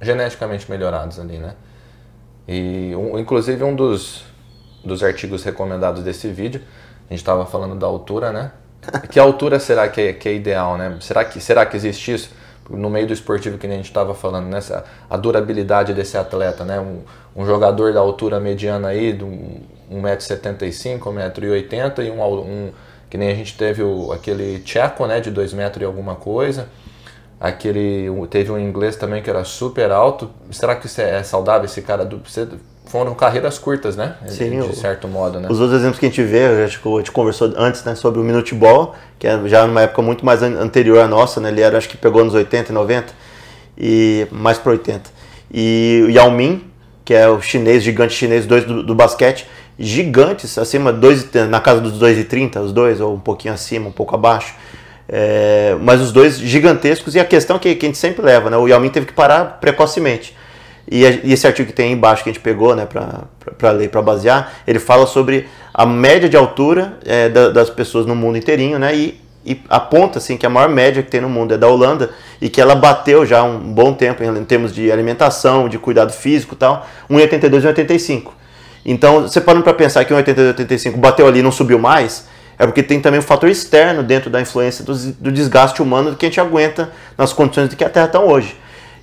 geneticamente 0.00 0.70
melhorados 0.70 1.18
ali, 1.18 1.38
né? 1.38 1.54
E 2.46 2.94
um, 2.94 3.18
inclusive 3.18 3.62
um 3.64 3.74
dos 3.74 4.24
dos 4.86 5.02
artigos 5.02 5.42
recomendados 5.42 6.02
desse 6.02 6.28
vídeo. 6.28 6.62
A 7.08 7.12
gente 7.12 7.20
estava 7.20 7.44
falando 7.44 7.74
da 7.74 7.86
altura, 7.86 8.32
né? 8.32 8.52
Que 9.10 9.18
altura 9.18 9.58
será 9.58 9.88
que 9.88 10.00
é, 10.00 10.12
que 10.12 10.28
é 10.28 10.34
ideal, 10.34 10.76
né? 10.76 10.96
Será 11.00 11.24
que, 11.24 11.40
será 11.40 11.66
que 11.66 11.76
existe 11.76 12.14
isso? 12.14 12.30
No 12.68 12.90
meio 12.90 13.06
do 13.06 13.12
esportivo 13.12 13.58
que 13.58 13.66
a 13.66 13.70
gente 13.70 13.84
estava 13.84 14.14
falando, 14.14 14.46
né? 14.46 14.58
A 15.08 15.16
durabilidade 15.16 15.94
desse 15.94 16.16
atleta, 16.18 16.64
né? 16.64 16.80
Um, 16.80 17.00
um 17.34 17.46
jogador 17.46 17.92
da 17.92 18.00
altura 18.00 18.40
mediana 18.40 18.88
aí, 18.88 19.12
de 19.12 19.24
1,75m, 19.24 20.98
1,80m 20.98 22.04
e 22.04 22.10
um, 22.10 22.22
um, 22.22 22.72
que 23.08 23.16
nem 23.16 23.30
a 23.30 23.34
gente 23.34 23.56
teve 23.56 23.82
o, 23.82 24.12
aquele 24.12 24.58
tcheco, 24.60 25.06
né? 25.06 25.20
De 25.20 25.30
2 25.30 25.52
metros 25.52 25.82
e 25.82 25.84
alguma 25.84 26.16
coisa. 26.16 26.68
Aquele, 27.38 28.08
teve 28.30 28.50
um 28.50 28.58
inglês 28.58 28.96
também 28.96 29.22
que 29.22 29.30
era 29.30 29.44
super 29.44 29.92
alto. 29.92 30.30
Será 30.50 30.74
que 30.74 30.86
isso 30.86 31.00
é, 31.00 31.18
é 31.18 31.22
saudável 31.22 31.66
esse 31.66 31.82
cara? 31.82 32.04
Do, 32.04 32.18
você 32.18 32.48
foram 32.96 33.14
carreiras 33.14 33.58
curtas, 33.58 33.94
né? 33.94 34.14
Sim, 34.26 34.58
de 34.58 34.74
certo 34.74 35.06
modo, 35.06 35.38
né? 35.38 35.48
Os 35.50 35.60
outros 35.60 35.78
exemplos 35.78 35.98
que 35.98 36.06
a 36.06 36.08
gente 36.08 36.22
vê, 36.22 36.46
a 36.46 36.66
gente 36.66 37.12
conversou 37.12 37.52
antes, 37.56 37.84
né, 37.84 37.94
sobre 37.94 38.18
o 38.20 38.24
Minute 38.24 38.54
Ball, 38.54 38.94
que 39.18 39.26
é 39.26 39.38
já 39.46 39.66
numa 39.66 39.82
época 39.82 40.00
muito 40.00 40.24
mais 40.24 40.42
anterior 40.42 41.00
à 41.00 41.06
nossa, 41.06 41.38
né? 41.38 41.50
Ele 41.50 41.60
era, 41.60 41.76
acho 41.76 41.90
que 41.90 41.96
pegou 41.98 42.24
nos 42.24 42.32
80 42.32 42.72
e 42.72 42.74
90, 42.74 43.12
e 43.76 44.26
mais 44.30 44.56
para 44.56 44.72
80. 44.72 45.10
E 45.52 46.04
o 46.06 46.10
Yao 46.10 46.30
Ming, 46.30 46.64
que 47.04 47.12
é 47.12 47.28
o 47.28 47.38
chinês, 47.40 47.82
gigante 47.82 48.14
chinês, 48.14 48.46
dois 48.46 48.64
do, 48.64 48.82
do 48.82 48.94
basquete, 48.94 49.46
gigantes, 49.78 50.56
acima, 50.56 50.90
dois, 50.90 51.30
na 51.50 51.60
casa 51.60 51.82
dos 51.82 52.00
2,30, 52.00 52.60
os 52.62 52.72
dois, 52.72 52.98
ou 52.98 53.14
um 53.14 53.20
pouquinho 53.20 53.52
acima, 53.52 53.88
um 53.88 53.92
pouco 53.92 54.14
abaixo. 54.14 54.54
É, 55.06 55.76
mas 55.82 56.00
os 56.00 56.12
dois 56.12 56.38
gigantescos, 56.38 57.14
e 57.14 57.20
a 57.20 57.24
questão 57.26 57.58
que, 57.58 57.74
que 57.74 57.84
a 57.84 57.88
gente 57.90 57.98
sempre 57.98 58.24
leva, 58.24 58.48
né? 58.48 58.56
O 58.56 58.66
Yao 58.66 58.80
Ming 58.80 58.88
teve 58.90 59.04
que 59.04 59.12
parar 59.12 59.58
precocemente 59.60 60.34
e, 60.88 61.04
esse 61.04 61.46
artigo 61.46 61.68
que 61.68 61.74
tem 61.74 61.88
aí 61.88 61.92
embaixo 61.92 62.22
que 62.22 62.30
a 62.30 62.32
gente 62.32 62.42
pegou 62.42 62.74
né, 62.74 62.86
para 62.86 63.70
ler, 63.72 63.88
para 63.88 64.02
basear, 64.02 64.52
ele 64.66 64.78
fala 64.78 65.06
sobre 65.06 65.48
a 65.74 65.84
média 65.84 66.28
de 66.28 66.36
altura 66.36 66.98
é, 67.04 67.28
da, 67.28 67.50
das 67.50 67.68
pessoas 67.68 68.06
no 68.06 68.14
mundo 68.14 68.38
inteirinho, 68.38 68.78
né? 68.78 68.94
E, 68.94 69.20
e, 69.44 69.60
aponta 69.68 70.18
assim, 70.18 70.36
que 70.36 70.46
a 70.46 70.50
maior 70.50 70.68
média 70.68 71.02
que 71.02 71.10
tem 71.10 71.20
no 71.20 71.28
mundo 71.28 71.54
é 71.54 71.58
da 71.58 71.68
Holanda 71.68 72.10
e 72.40 72.48
que 72.48 72.60
ela 72.60 72.74
bateu 72.74 73.26
já 73.26 73.42
um 73.42 73.58
bom 73.58 73.92
tempo 73.92 74.22
em, 74.22 74.28
em 74.28 74.44
termos 74.44 74.72
de 74.72 74.90
alimentação, 74.90 75.68
de 75.68 75.78
cuidado 75.78 76.12
físico 76.12 76.54
e 76.54 76.56
tal, 76.56 76.86
1,82 77.10 77.44
e 77.44 77.84
1,85. 77.84 78.30
Então, 78.84 79.22
você 79.22 79.40
parando 79.40 79.64
para 79.64 79.74
pensar 79.74 80.04
que 80.04 80.14
1,82 80.14 80.38
e 80.38 80.48
85 80.48 80.98
bateu 80.98 81.26
ali 81.26 81.40
e 81.40 81.42
não 81.42 81.50
subiu 81.50 81.78
mais, 81.78 82.28
é 82.58 82.64
porque 82.64 82.82
tem 82.82 83.00
também 83.00 83.18
um 83.20 83.22
fator 83.22 83.50
externo 83.50 84.02
dentro 84.02 84.30
da 84.30 84.40
influência 84.40 84.84
do, 84.84 84.94
do 84.94 85.32
desgaste 85.32 85.82
humano 85.82 86.14
que 86.14 86.24
a 86.24 86.28
gente 86.28 86.40
aguenta 86.40 86.90
nas 87.18 87.32
condições 87.32 87.68
de 87.68 87.76
que 87.76 87.84
a 87.84 87.90
Terra 87.90 88.06
está 88.06 88.20
hoje. 88.20 88.56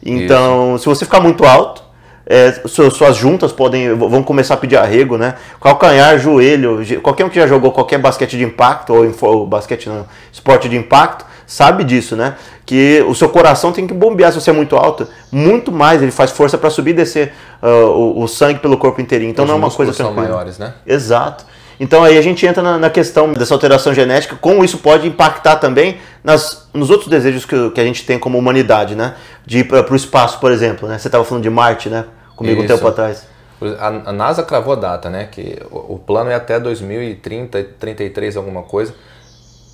Então, 0.05 0.75
Isso. 0.75 0.83
se 0.83 0.89
você 0.89 1.05
ficar 1.05 1.19
muito 1.19 1.45
alto, 1.45 1.82
é, 2.25 2.51
suas 2.67 3.15
juntas 3.15 3.51
podem 3.51 3.93
vão 3.95 4.23
começar 4.23 4.53
a 4.53 4.57
pedir 4.57 4.77
arrego, 4.77 5.17
né? 5.17 5.35
Calcanhar, 5.61 6.17
joelho, 6.17 6.79
qualquer 7.01 7.25
um 7.25 7.29
que 7.29 7.35
já 7.35 7.47
jogou 7.47 7.71
qualquer 7.71 7.99
basquete 7.99 8.37
de 8.37 8.43
impacto 8.43 8.93
ou, 8.93 9.13
ou 9.21 9.45
basquete 9.45 9.87
não, 9.87 10.05
esporte 10.31 10.69
de 10.69 10.77
impacto 10.77 11.25
sabe 11.45 11.83
disso, 11.83 12.15
né? 12.15 12.35
Que 12.65 13.03
o 13.07 13.13
seu 13.13 13.29
coração 13.29 13.71
tem 13.71 13.85
que 13.85 13.93
bombear 13.93 14.31
se 14.31 14.39
você 14.39 14.49
é 14.49 14.53
muito 14.53 14.75
alto, 14.75 15.07
muito 15.31 15.71
mais 15.71 16.01
ele 16.01 16.11
faz 16.11 16.31
força 16.31 16.57
para 16.57 16.69
subir 16.69 16.91
e 16.91 16.93
descer 16.93 17.33
uh, 17.61 17.67
o, 17.67 18.23
o, 18.23 18.27
sangue 18.27 18.59
pelo 18.59 18.77
corpo 18.77 19.01
inteirinho. 19.01 19.31
Então 19.31 19.43
Os 19.43 19.49
não 19.49 19.57
é 19.57 19.59
uma 19.59 19.71
coisa 19.71 19.93
tranquila. 19.93 20.21
são 20.21 20.31
maiores, 20.31 20.57
né? 20.57 20.73
Exato. 20.85 21.45
Então 21.79 22.03
aí 22.03 22.17
a 22.17 22.21
gente 22.21 22.45
entra 22.45 22.61
na, 22.61 22.77
na, 22.77 22.89
questão 22.89 23.33
dessa 23.33 23.53
alteração 23.53 23.93
genética, 23.93 24.35
como 24.39 24.63
isso 24.63 24.77
pode 24.77 25.07
impactar 25.07 25.57
também 25.57 25.97
nas, 26.23 26.69
nos 26.73 26.89
outros 26.89 27.09
desejos 27.09 27.45
que, 27.45 27.69
que 27.71 27.81
a 27.81 27.83
gente 27.83 28.05
tem 28.05 28.19
como 28.19 28.37
humanidade, 28.37 28.95
né? 28.95 29.15
De 29.45 29.59
ir 29.59 29.63
para 29.65 29.91
o 29.91 29.95
espaço, 29.95 30.39
por 30.39 30.51
exemplo, 30.51 30.87
né? 30.87 30.97
Você 30.97 31.07
estava 31.07 31.23
falando 31.23 31.43
de 31.43 31.49
Marte, 31.49 31.89
né? 31.89 32.05
Comigo 32.35 32.63
isso. 32.63 32.71
um 32.71 32.75
tempo 32.75 32.87
atrás. 32.87 33.27
A, 33.79 33.87
a 33.87 34.13
NASA 34.13 34.43
cravou 34.43 34.73
a 34.73 34.75
data, 34.75 35.09
né? 35.09 35.27
Que 35.31 35.61
o, 35.71 35.95
o 35.95 35.99
plano 35.99 36.29
é 36.29 36.35
até 36.35 36.59
2030, 36.59 37.63
33, 37.79 38.37
alguma 38.37 38.63
coisa, 38.63 38.93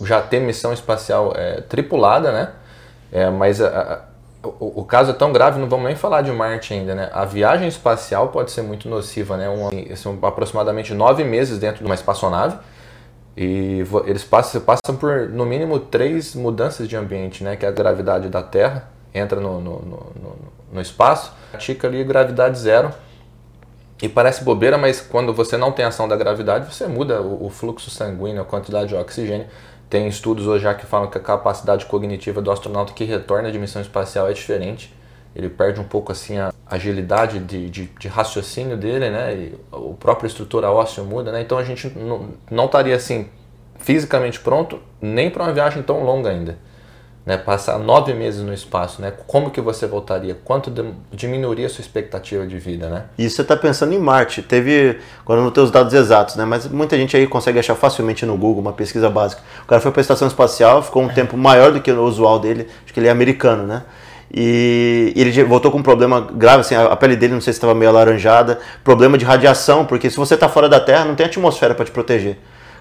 já 0.03 0.21
ter 0.21 0.39
missão 0.39 0.71
espacial 0.71 1.33
é, 1.35 1.61
tripulada, 1.61 2.31
né? 2.31 2.49
É, 3.11 3.29
mas 3.29 3.61
a, 3.61 4.03
o, 4.43 4.81
o, 4.81 4.85
caso 4.85 5.11
é 5.11 5.13
tão 5.13 5.33
grave, 5.33 5.59
não 5.59 5.67
vamos 5.67 5.85
nem 5.85 5.95
falar 5.95 6.21
de 6.21 6.31
Marte 6.31 6.73
ainda, 6.73 6.95
né? 6.95 7.09
A 7.13 7.25
viagem 7.25 7.67
espacial 7.67 8.29
pode 8.29 8.51
ser 8.51 8.61
muito 8.61 8.87
nociva, 8.87 9.35
né? 9.35 9.49
Um, 9.49 9.95
são 9.95 10.17
aproximadamente 10.21 10.93
nove 10.93 11.23
meses 11.23 11.59
dentro 11.59 11.79
de 11.79 11.85
uma 11.85 11.95
espaçonave 11.95 12.57
e 13.35 13.83
eles 14.05 14.23
passam, 14.23 14.61
passam 14.61 14.95
por, 14.95 15.29
no 15.29 15.45
mínimo, 15.45 15.79
três 15.79 16.35
mudanças 16.35 16.87
de 16.87 16.95
ambiente, 16.95 17.43
né? 17.43 17.55
Que 17.55 17.65
é 17.65 17.69
a 17.69 17.71
gravidade 17.71 18.29
da 18.29 18.41
Terra 18.41 18.89
entra 19.13 19.39
no, 19.39 19.59
no, 19.59 19.79
no, 19.81 20.35
no 20.71 20.81
espaço, 20.81 21.33
pratica 21.51 21.87
ali 21.87 22.03
gravidade 22.03 22.59
zero 22.59 22.91
e 24.01 24.07
parece 24.07 24.43
bobeira, 24.43 24.77
mas 24.77 25.01
quando 25.01 25.33
você 25.33 25.57
não 25.57 25.71
tem 25.71 25.83
ação 25.83 26.07
da 26.07 26.15
gravidade, 26.15 26.73
você 26.73 26.87
muda 26.87 27.21
o, 27.21 27.45
o 27.45 27.49
fluxo 27.49 27.89
sanguíneo, 27.89 28.41
a 28.41 28.45
quantidade 28.45 28.89
de 28.89 28.95
oxigênio 28.95 29.47
tem 29.89 30.07
estudos 30.07 30.45
hoje 30.45 30.63
já 30.63 30.75
que 30.75 30.85
falam 30.85 31.09
que 31.09 31.17
a 31.17 31.21
capacidade 31.21 31.85
cognitiva 31.85 32.41
do 32.41 32.51
astronauta 32.51 32.93
que 32.93 33.03
retorna 33.03 33.51
de 33.51 33.57
missão 33.57 33.81
espacial 33.81 34.29
é 34.29 34.33
diferente. 34.33 34.93
Ele 35.35 35.49
perde 35.49 35.79
um 35.79 35.83
pouco 35.83 36.11
assim 36.11 36.37
a, 36.37 36.53
agilidade 36.69 37.39
de, 37.39 37.69
de, 37.69 37.85
de, 37.85 38.07
raciocínio 38.07 38.77
dele, 38.77 39.09
né? 39.09 39.33
E 39.33 39.55
o 39.71 39.95
própria 39.95 40.27
estrutura 40.27 40.71
óssea 40.71 41.03
muda, 41.03 41.31
né? 41.31 41.41
Então 41.41 41.57
a 41.57 41.63
gente 41.63 41.89
não, 41.97 42.29
não 42.49 42.65
estaria 42.65 42.95
assim 42.95 43.27
fisicamente 43.79 44.39
pronto 44.39 44.79
nem 45.01 45.31
para 45.31 45.43
uma 45.43 45.53
viagem 45.53 45.81
tão 45.81 46.03
longa 46.03 46.29
ainda. 46.29 46.57
Né, 47.29 47.37
passar 47.37 47.77
nove 47.77 48.11
meses 48.15 48.41
no 48.41 48.51
espaço, 48.51 49.03
né? 49.03 49.13
Como 49.27 49.51
que 49.51 49.61
você 49.61 49.85
voltaria? 49.85 50.35
Quanto 50.43 50.71
de, 50.71 50.83
diminuiria 51.13 51.67
a 51.67 51.69
sua 51.69 51.83
expectativa 51.83 52.43
de 52.47 52.57
vida, 52.57 52.89
né? 52.89 53.03
E 53.19 53.29
você 53.29 53.43
está 53.43 53.55
pensando 53.55 53.93
em 53.93 53.99
Marte. 53.99 54.41
Teve, 54.41 54.97
agora 55.21 55.39
não 55.39 55.51
tenho 55.51 55.63
os 55.63 55.71
dados 55.71 55.93
exatos, 55.93 56.35
né? 56.37 56.43
Mas 56.43 56.67
muita 56.67 56.97
gente 56.97 57.15
aí 57.15 57.27
consegue 57.27 57.59
achar 57.59 57.75
facilmente 57.75 58.25
no 58.25 58.35
Google 58.35 58.61
uma 58.63 58.73
pesquisa 58.73 59.11
básica. 59.11 59.43
O 59.61 59.67
cara 59.67 59.79
foi 59.79 59.91
para 59.91 59.99
a 59.99 60.01
estação 60.01 60.27
espacial, 60.27 60.81
ficou 60.81 61.03
um 61.03 61.07
tempo 61.07 61.37
maior 61.37 61.71
do 61.71 61.79
que 61.79 61.91
o 61.91 62.01
usual 62.01 62.39
dele. 62.39 62.67
Acho 62.83 62.91
que 62.91 62.99
ele 62.99 63.07
é 63.07 63.11
americano, 63.11 63.61
né? 63.61 63.83
E 64.33 65.13
ele 65.15 65.43
voltou 65.43 65.69
com 65.69 65.77
um 65.77 65.83
problema 65.83 66.27
grave, 66.33 66.61
assim, 66.61 66.73
a 66.73 66.95
pele 66.95 67.15
dele 67.15 67.33
não 67.33 67.41
sei 67.41 67.53
se 67.53 67.57
estava 67.57 67.75
meio 67.75 67.91
alaranjada, 67.91 68.57
problema 68.83 69.19
de 69.19 69.25
radiação, 69.25 69.85
porque 69.85 70.09
se 70.09 70.17
você 70.17 70.33
está 70.33 70.49
fora 70.49 70.67
da 70.67 70.79
Terra 70.79 71.05
não 71.05 71.13
tem 71.13 71.27
atmosfera 71.27 71.75
para 71.75 71.85
te 71.85 71.91
proteger. 71.91 72.39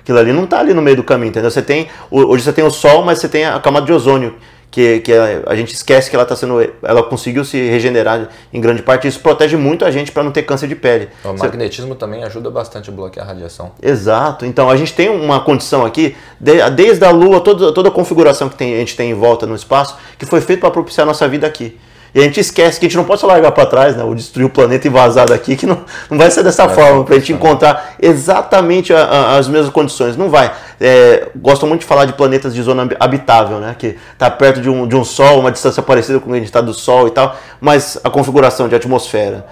Aquilo 0.09 0.21
ali 0.21 0.33
não 0.33 0.45
está 0.45 0.61
ali 0.61 0.73
no 0.73 0.81
meio 0.81 0.97
do 0.97 1.05
caminho, 1.05 1.29
entendeu? 1.29 1.51
Você 1.51 1.61
tem, 1.61 1.87
hoje 2.11 2.43
você 2.43 2.51
tem 2.51 2.65
o 2.65 2.71
Sol, 2.71 3.05
mas 3.05 3.19
você 3.19 3.29
tem 3.29 3.45
a 3.45 3.61
camada 3.61 3.85
de 3.85 3.93
ozônio, 3.93 4.37
que, 4.71 5.01
que 5.01 5.13
a, 5.13 5.43
a 5.47 5.55
gente 5.55 5.75
esquece 5.75 6.09
que 6.09 6.17
ela 6.17 6.23
está 6.23 6.35
sendo, 6.35 6.67
ela 6.83 7.03
conseguiu 7.03 7.45
se 7.45 7.61
regenerar 7.69 8.27
em 8.51 8.59
grande 8.59 8.83
parte. 8.83 9.07
Isso 9.07 9.21
protege 9.21 9.55
muito 9.59 9.85
a 9.85 9.91
gente 9.91 10.11
para 10.11 10.23
não 10.23 10.31
ter 10.31 10.45
câncer 10.45 10.67
de 10.67 10.75
pele. 10.75 11.11
O 11.23 11.33
Você... 11.33 11.45
magnetismo 11.45 11.95
também 11.95 12.25
ajuda 12.25 12.51
bastante 12.51 12.89
a 12.89 12.93
bloquear 12.95 13.27
a 13.27 13.29
radiação. 13.29 13.73
Exato. 13.83 14.47
Então 14.47 14.71
a 14.71 14.77
gente 14.79 14.95
tem 14.95 15.11
uma 15.11 15.41
condição 15.41 15.85
aqui, 15.85 16.17
de, 16.41 16.71
desde 16.71 17.05
a 17.05 17.11
Lua, 17.11 17.43
toda, 17.43 17.71
toda 17.71 17.91
a 17.91 17.93
configuração 17.93 18.49
que 18.49 18.57
tem, 18.57 18.77
a 18.77 18.79
gente 18.79 18.97
tem 18.97 19.11
em 19.11 19.15
volta 19.15 19.45
no 19.47 19.55
espaço, 19.55 19.99
que 20.17 20.25
foi 20.25 20.41
feito 20.41 20.61
para 20.61 20.71
propiciar 20.71 21.07
a 21.07 21.09
nossa 21.09 21.29
vida 21.29 21.47
aqui. 21.47 21.79
E 22.15 22.21
a 22.21 22.23
gente 22.23 22.41
esquece 22.41 22.81
que 22.81 22.87
a 22.87 22.89
gente 22.89 22.97
não 22.97 23.05
pode 23.05 23.21
só 23.21 23.27
largar 23.27 23.53
para 23.53 23.67
trás, 23.67 23.97
né? 23.97 24.03
Ou 24.03 24.15
destruir 24.15 24.47
o 24.47 24.51
planeta 24.51 24.87
e 24.87 24.91
vazar 24.91 25.29
daqui, 25.29 25.57
que 25.57 25.67
não, 25.67 25.79
não 26.11 26.17
vai 26.17 26.31
ser 26.31 26.43
dessa 26.43 26.69
forma, 26.69 27.05
para 27.05 27.17
a 27.17 27.19
gente 27.19 27.33
encontrar 27.33 27.95
exatamente 28.01 28.95
a, 28.95 29.05
a, 29.05 29.37
as 29.37 29.49
mesmas 29.49 29.71
condições. 29.71 30.17
Não 30.17 30.31
vai. 30.31 30.51
É, 30.81 31.29
gosto 31.37 31.67
muito 31.67 31.81
de 31.81 31.87
falar 31.87 32.07
de 32.07 32.15
planetas 32.15 32.55
de 32.55 32.63
zona 32.63 32.89
habitável, 32.99 33.59
né? 33.59 33.77
Que 33.79 33.97
está 34.13 34.31
perto 34.31 34.61
de 34.61 34.71
um, 34.71 34.87
de 34.87 34.97
um 34.97 35.05
Sol, 35.05 35.41
uma 35.41 35.53
distância 35.53 35.83
parecida 35.83 36.19
com 36.19 36.33
a 36.33 36.37
gente 36.37 36.47
está 36.47 36.61
do 36.61 36.73
Sol 36.73 37.09
e 37.09 37.11
tal, 37.11 37.37
mas 37.61 37.99
a 38.03 38.11
configuração 38.11 38.69
de 38.69 38.75
atmosfera, 38.75 39.47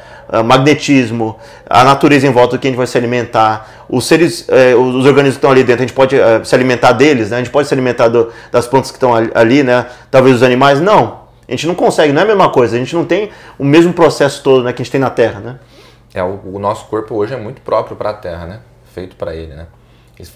magnetismo, 0.44 1.36
a 1.68 1.84
natureza 1.84 2.26
em 2.26 2.30
volta 2.30 2.56
do 2.56 2.60
que 2.60 2.66
a 2.66 2.70
gente 2.70 2.78
vai 2.78 2.86
se 2.86 2.96
alimentar, 2.96 3.84
os 3.88 4.06
seres, 4.06 4.46
é, 4.48 4.74
os 4.74 5.04
organismos 5.04 5.34
que 5.34 5.38
estão 5.38 5.50
ali 5.50 5.62
dentro, 5.62 5.82
a 5.82 5.86
gente 5.86 5.94
pode 5.94 6.18
é, 6.18 6.42
se 6.42 6.54
alimentar 6.54 6.92
deles, 6.92 7.30
né? 7.30 7.36
A 7.36 7.40
gente 7.40 7.50
pode 7.50 7.68
se 7.68 7.74
alimentar 7.74 8.08
do, 8.08 8.32
das 8.50 8.66
plantas 8.66 8.90
que 8.90 8.96
estão 8.96 9.12
ali, 9.14 9.62
né? 9.62 9.86
Talvez 10.10 10.36
os 10.36 10.42
animais, 10.42 10.80
não 10.80 11.25
a 11.48 11.50
gente 11.52 11.66
não 11.66 11.74
consegue, 11.74 12.12
não 12.12 12.20
é 12.20 12.24
a 12.24 12.26
mesma 12.26 12.50
coisa, 12.50 12.76
a 12.76 12.78
gente 12.78 12.94
não 12.94 13.04
tem 13.04 13.30
o 13.58 13.64
mesmo 13.64 13.92
processo 13.92 14.42
todo 14.42 14.64
né, 14.64 14.72
que 14.72 14.82
a 14.82 14.84
gente 14.84 14.92
tem 14.92 15.00
na 15.00 15.10
Terra, 15.10 15.40
né? 15.40 15.58
É, 16.12 16.22
o, 16.22 16.40
o 16.54 16.58
nosso 16.58 16.86
corpo 16.86 17.14
hoje 17.14 17.34
é 17.34 17.36
muito 17.36 17.60
próprio 17.60 17.96
para 17.96 18.10
a 18.10 18.14
Terra, 18.14 18.46
né? 18.46 18.60
Feito 18.92 19.16
para 19.16 19.34
ele, 19.34 19.54
né? 19.54 19.66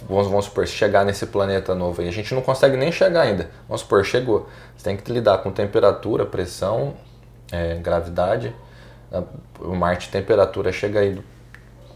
Vamos, 0.07 0.29
vamos 0.29 0.45
supor, 0.45 0.67
chegar 0.67 1.07
nesse 1.07 1.27
planeta 1.27 1.75
novo 1.75 2.03
aí, 2.03 2.09
a 2.09 2.13
gente 2.13 2.35
não 2.35 2.43
consegue 2.43 2.77
nem 2.77 2.93
chegar 2.93 3.23
ainda. 3.23 3.51
Vamos 3.67 3.81
supor, 3.81 4.05
chegou. 4.05 4.47
Você 4.77 4.85
tem 4.85 4.97
que 4.97 5.11
lidar 5.11 5.39
com 5.39 5.51
temperatura, 5.51 6.27
pressão, 6.27 6.95
é, 7.51 7.77
gravidade. 7.77 8.55
O 9.59 9.75
Marte, 9.75 10.11
temperatura 10.11 10.71
chega 10.71 11.01
aí, 11.01 11.19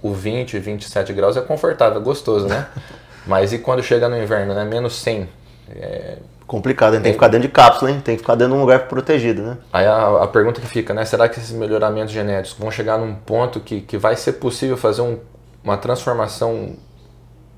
o 0.02 0.12
20, 0.12 0.58
27 0.58 1.12
graus 1.12 1.36
é 1.36 1.42
confortável, 1.42 2.00
é 2.00 2.02
gostoso, 2.02 2.46
né? 2.46 2.66
Mas 3.26 3.52
e 3.52 3.58
quando 3.58 3.82
chega 3.82 4.08
no 4.08 4.16
inverno, 4.20 4.54
né? 4.54 4.64
Menos 4.64 4.96
100. 4.96 5.28
É, 5.70 6.18
complicado, 6.46 6.92
a 6.92 6.96
gente 6.96 7.04
tem 7.04 7.12
que 7.12 7.18
ficar 7.18 7.28
dentro 7.28 7.48
de 7.48 7.52
cápsula, 7.52 7.90
hein? 7.90 8.00
tem 8.04 8.16
que 8.16 8.22
ficar 8.22 8.34
dentro 8.34 8.52
de 8.52 8.58
um 8.58 8.60
lugar 8.60 8.80
protegido, 8.86 9.42
né? 9.42 9.56
Aí 9.72 9.86
a, 9.86 10.22
a, 10.22 10.26
pergunta 10.26 10.60
que 10.60 10.66
fica, 10.66 10.92
né? 10.92 11.04
Será 11.04 11.28
que 11.28 11.38
esses 11.38 11.52
melhoramentos 11.52 12.12
genéticos 12.12 12.58
vão 12.58 12.70
chegar 12.70 12.98
num 12.98 13.14
ponto 13.14 13.60
que, 13.60 13.80
que 13.80 13.96
vai 13.96 14.16
ser 14.16 14.34
possível 14.34 14.76
fazer 14.76 15.02
um, 15.02 15.18
uma 15.62 15.76
transformação 15.76 16.76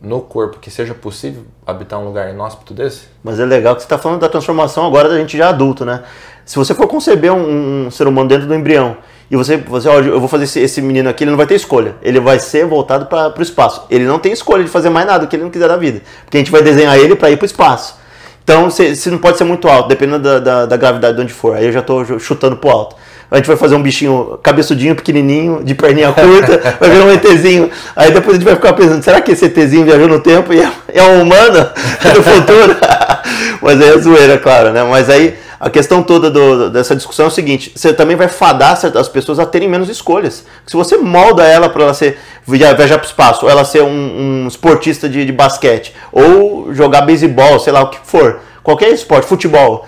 no 0.00 0.20
corpo 0.20 0.58
que 0.58 0.70
seja 0.70 0.94
possível 0.94 1.44
habitar 1.66 1.98
um 1.98 2.04
lugar 2.04 2.30
inóspito 2.30 2.72
desse? 2.72 3.08
Mas 3.24 3.40
é 3.40 3.44
legal 3.44 3.74
que 3.74 3.82
você 3.82 3.86
está 3.86 3.98
falando 3.98 4.20
da 4.20 4.28
transformação 4.28 4.86
agora 4.86 5.08
da 5.08 5.18
gente 5.18 5.36
já 5.36 5.48
adulto, 5.48 5.84
né? 5.84 6.02
Se 6.44 6.56
você 6.56 6.74
for 6.74 6.86
conceber 6.86 7.32
um, 7.32 7.86
um 7.86 7.90
ser 7.90 8.06
humano 8.06 8.28
dentro 8.28 8.46
do 8.46 8.54
embrião 8.54 8.96
e 9.28 9.36
você, 9.36 9.56
você 9.56 9.88
ó, 9.88 9.98
eu 9.98 10.20
vou 10.20 10.28
fazer 10.28 10.44
esse, 10.44 10.60
esse, 10.60 10.80
menino 10.80 11.08
aqui, 11.08 11.24
ele 11.24 11.32
não 11.32 11.36
vai 11.36 11.46
ter 11.46 11.56
escolha. 11.56 11.96
Ele 12.00 12.20
vai 12.20 12.38
ser 12.38 12.64
voltado 12.66 13.06
para 13.06 13.36
o 13.36 13.42
espaço. 13.42 13.84
Ele 13.90 14.04
não 14.04 14.20
tem 14.20 14.32
escolha 14.32 14.62
de 14.62 14.70
fazer 14.70 14.88
mais 14.88 15.06
nada 15.06 15.26
que 15.26 15.34
ele 15.34 15.42
não 15.42 15.50
quiser 15.50 15.66
da 15.66 15.76
vida. 15.76 16.02
Porque 16.24 16.36
a 16.36 16.40
gente 16.40 16.52
vai 16.52 16.62
desenhar 16.62 16.96
ele 16.96 17.16
para 17.16 17.30
ir 17.30 17.36
para 17.36 17.44
o 17.44 17.46
espaço. 17.46 17.96
Então, 18.46 18.70
se, 18.70 19.10
não 19.10 19.18
pode 19.18 19.38
ser 19.38 19.42
muito 19.42 19.66
alto, 19.66 19.88
dependendo 19.88 20.20
da, 20.20 20.38
da, 20.38 20.66
da, 20.66 20.76
gravidade 20.76 21.16
de 21.16 21.22
onde 21.24 21.32
for. 21.32 21.56
Aí 21.56 21.66
eu 21.66 21.72
já 21.72 21.80
estou 21.80 22.20
chutando 22.20 22.56
pro 22.56 22.70
alto. 22.70 22.94
A 23.30 23.37
gente 23.37 23.47
vai 23.47 23.56
fazer 23.56 23.75
um 23.75 23.83
bichinho 23.83 24.38
cabeçudinho, 24.42 24.95
pequenininho, 24.95 25.62
de 25.64 25.75
perninha 25.75 26.12
curta, 26.12 26.76
vai 26.78 26.90
virar 26.90 27.04
um 27.04 27.12
ETzinho. 27.12 27.71
Aí 27.95 28.11
depois 28.11 28.37
a 28.37 28.38
gente 28.38 28.45
vai 28.45 28.54
ficar 28.54 28.73
pensando, 28.73 29.02
será 29.02 29.21
que 29.21 29.33
esse 29.33 29.47
ETzinho 29.47 29.85
viajou 29.85 30.09
no 30.09 30.21
tempo 30.21 30.52
e 30.52 30.61
é, 30.61 30.71
é 30.95 31.02
um 31.02 31.23
humano 31.23 31.59
no 32.14 32.23
futuro? 32.23 32.76
Mas 33.61 33.80
aí 33.80 33.88
é 33.88 33.99
zoeira, 33.99 34.38
claro, 34.38 34.73
né? 34.73 34.83
Mas 34.85 35.11
aí 35.11 35.37
a 35.59 35.71
questão 35.71 36.02
toda 36.02 36.30
do, 36.30 36.71
dessa 36.71 36.95
discussão 36.95 37.25
é 37.25 37.28
o 37.28 37.30
seguinte: 37.30 37.73
você 37.75 37.92
também 37.92 38.14
vai 38.14 38.28
fadar 38.28 38.78
as 38.95 39.09
pessoas 39.09 39.38
a 39.38 39.47
terem 39.47 39.68
menos 39.68 39.88
escolhas. 39.88 40.45
Se 40.66 40.76
você 40.76 40.97
molda 40.97 41.45
ela 41.45 41.68
para 41.68 41.85
ela 41.85 41.95
ser 41.95 42.18
viajar 42.47 42.99
para 42.99 43.04
o 43.04 43.09
espaço, 43.09 43.45
ou 43.45 43.50
ela 43.50 43.64
ser 43.64 43.83
um, 43.83 44.45
um 44.45 44.49
esportista 44.49 45.09
de, 45.09 45.25
de, 45.25 45.33
basquete, 45.33 45.95
ou 46.12 46.73
jogar 46.75 47.02
beisebol, 47.02 47.59
sei 47.59 47.73
lá 47.73 47.83
o 47.83 47.90
que 47.90 47.99
for, 48.04 48.40
qualquer 48.62 48.90
esporte, 48.90 49.26
futebol, 49.26 49.87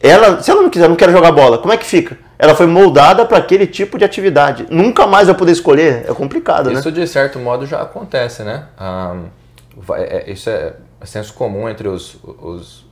ela, 0.00 0.42
se 0.42 0.50
ela 0.50 0.62
não 0.62 0.70
quiser, 0.70 0.88
não 0.88 0.96
quer 0.96 1.10
jogar 1.10 1.32
bola, 1.32 1.58
como 1.58 1.72
é 1.72 1.76
que 1.76 1.86
fica? 1.86 2.18
Ela 2.38 2.54
foi 2.54 2.66
moldada 2.66 3.24
para 3.24 3.38
aquele 3.38 3.66
tipo 3.66 3.98
de 3.98 4.04
atividade. 4.04 4.66
Nunca 4.70 5.06
mais 5.06 5.26
vai 5.26 5.36
poder 5.36 5.52
escolher. 5.52 6.04
É 6.06 6.12
complicado, 6.12 6.66
isso, 6.66 6.74
né? 6.74 6.80
Isso 6.80 6.92
de 6.92 7.06
certo 7.06 7.38
modo 7.38 7.64
já 7.66 7.80
acontece, 7.80 8.42
né? 8.42 8.66
É, 9.94 10.30
isso 10.30 10.50
é 10.50 10.74
senso 11.04 11.32
comum 11.34 11.68
entre 11.68 11.88
os, 11.88 12.16
os 12.24 12.84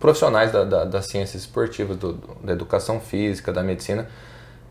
profissionais 0.00 0.50
da, 0.50 0.64
da, 0.64 0.84
das 0.84 1.06
ciências 1.06 1.42
esportivas, 1.42 1.96
do, 1.96 2.18
da 2.42 2.52
educação 2.52 2.98
física, 3.00 3.52
da 3.52 3.62
medicina. 3.62 4.08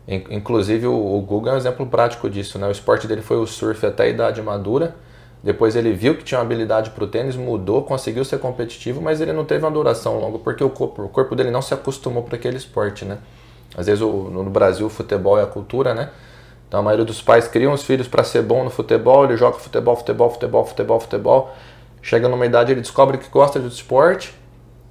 Inclusive 0.06 0.86
o, 0.86 1.16
o 1.16 1.20
Google 1.20 1.52
é 1.52 1.54
um 1.54 1.58
exemplo 1.58 1.86
prático 1.86 2.28
disso. 2.28 2.58
Né? 2.58 2.66
O 2.66 2.70
esporte 2.70 3.06
dele 3.06 3.22
foi 3.22 3.36
o 3.36 3.46
surf 3.46 3.84
até 3.86 4.04
a 4.04 4.08
idade 4.08 4.42
madura. 4.42 4.94
Depois 5.42 5.76
ele 5.76 5.92
viu 5.92 6.16
que 6.16 6.24
tinha 6.24 6.38
uma 6.38 6.44
habilidade 6.44 6.90
para 6.90 7.04
o 7.04 7.06
tênis, 7.06 7.36
mudou, 7.36 7.82
conseguiu 7.82 8.24
ser 8.24 8.38
competitivo, 8.38 9.00
mas 9.00 9.20
ele 9.20 9.32
não 9.32 9.44
teve 9.44 9.64
uma 9.64 9.70
duração 9.70 10.18
longa 10.18 10.38
porque 10.38 10.64
o 10.64 10.70
corpo, 10.70 11.04
o 11.04 11.08
corpo 11.08 11.36
dele 11.36 11.50
não 11.50 11.62
se 11.62 11.72
acostumou 11.72 12.24
para 12.24 12.36
aquele 12.36 12.56
esporte, 12.56 13.04
né? 13.04 13.18
Às 13.76 13.86
vezes 13.86 14.02
o, 14.02 14.08
no 14.08 14.50
Brasil 14.50 14.86
o 14.86 14.90
futebol 14.90 15.38
é 15.38 15.42
a 15.42 15.46
cultura, 15.46 15.94
né? 15.94 16.10
Então 16.66 16.80
a 16.80 16.82
maioria 16.82 17.04
dos 17.04 17.22
pais 17.22 17.46
criam 17.46 17.72
os 17.72 17.84
filhos 17.84 18.08
para 18.08 18.24
ser 18.24 18.42
bom 18.42 18.64
no 18.64 18.70
futebol, 18.70 19.24
ele 19.24 19.36
joga 19.36 19.58
futebol, 19.58 19.96
futebol, 19.96 20.30
futebol, 20.30 20.64
futebol, 20.64 21.00
futebol. 21.00 21.54
Chega 22.02 22.28
numa 22.28 22.44
idade 22.44 22.72
ele 22.72 22.80
descobre 22.80 23.16
que 23.16 23.28
gosta 23.30 23.60
de 23.60 23.68
esporte, 23.68 24.34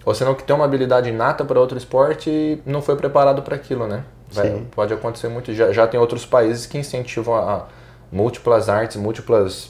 ou 0.06 0.16
senão 0.16 0.34
que 0.34 0.44
tem 0.44 0.56
uma 0.56 0.66
habilidade 0.66 1.10
inata 1.10 1.44
para 1.44 1.60
outro 1.60 1.78
esporte 1.78 2.30
e 2.30 2.62
não 2.66 2.82
foi 2.82 2.96
preparado 2.96 3.42
para 3.42 3.56
aquilo, 3.56 3.86
né? 3.86 4.04
Vai, 4.32 4.66
pode 4.72 4.94
acontecer 4.94 5.28
muito. 5.28 5.54
Já, 5.54 5.72
já 5.72 5.86
tem 5.86 6.00
outros 6.00 6.26
países 6.26 6.66
que 6.66 6.78
incentivam 6.78 7.36
a, 7.36 7.54
a 7.54 7.66
múltiplas 8.12 8.70
artes, 8.70 8.98
múltiplas 8.98 9.70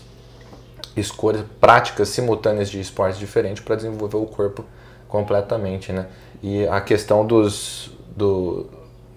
escolhas, 1.00 1.44
práticas 1.60 2.10
simultâneas 2.10 2.70
de 2.70 2.80
esportes 2.80 3.20
diferentes 3.20 3.63
para 3.63 3.75
desenvolver 3.75 4.18
o 4.18 4.25
corpo 4.25 4.66
completamente, 5.08 5.92
né? 5.92 6.08
E 6.42 6.68
a 6.68 6.82
questão 6.82 7.25
dos 7.25 7.92
do, 8.16 8.68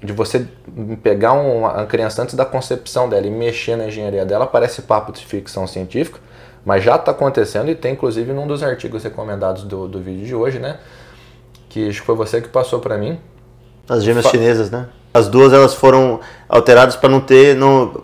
de 0.03 0.13
você 0.13 0.47
pegar 1.03 1.33
uma, 1.33 1.87
criança 1.87 2.23
antes 2.23 2.35
da 2.35 2.45
concepção 2.45 3.09
dela 3.09 3.27
e 3.27 3.31
mexer 3.31 3.77
na 3.77 3.87
engenharia 3.87 4.25
dela 4.25 4.47
parece 4.47 4.83
papo 4.83 5.13
de 5.13 5.25
ficção 5.25 5.67
científica, 5.67 6.21
mas 6.65 6.85
já 6.85 6.97
está 6.97 7.11
acontecendo 7.11 7.71
e 7.71 7.75
tem 7.75 7.95
inclusive 7.95 8.33
num 8.33 8.47
dos 8.47 8.63
artigos 8.63 9.03
recomendados 9.03 9.65
do, 9.65 9.89
do 9.89 10.01
vídeo 10.01 10.27
de 10.27 10.35
hoje, 10.35 10.59
né? 10.59 10.79
que 11.71 11.89
acho 11.89 12.01
que 12.01 12.07
foi 12.07 12.17
você 12.17 12.43
que 12.43 12.49
passou 12.49 12.81
para 12.81 12.99
mim. 12.99 13.19
As 13.89 14.03
gêmeas 14.03 14.27
Fa 14.27 14.33
chinesas, 14.33 14.71
né? 14.71 14.87
As 15.15 15.29
duas 15.29 15.53
elas 15.53 15.75
foram 15.75 16.21
alteradas 16.49 16.97
para 16.97 17.09
não 17.09 17.21
ter, 17.21 17.57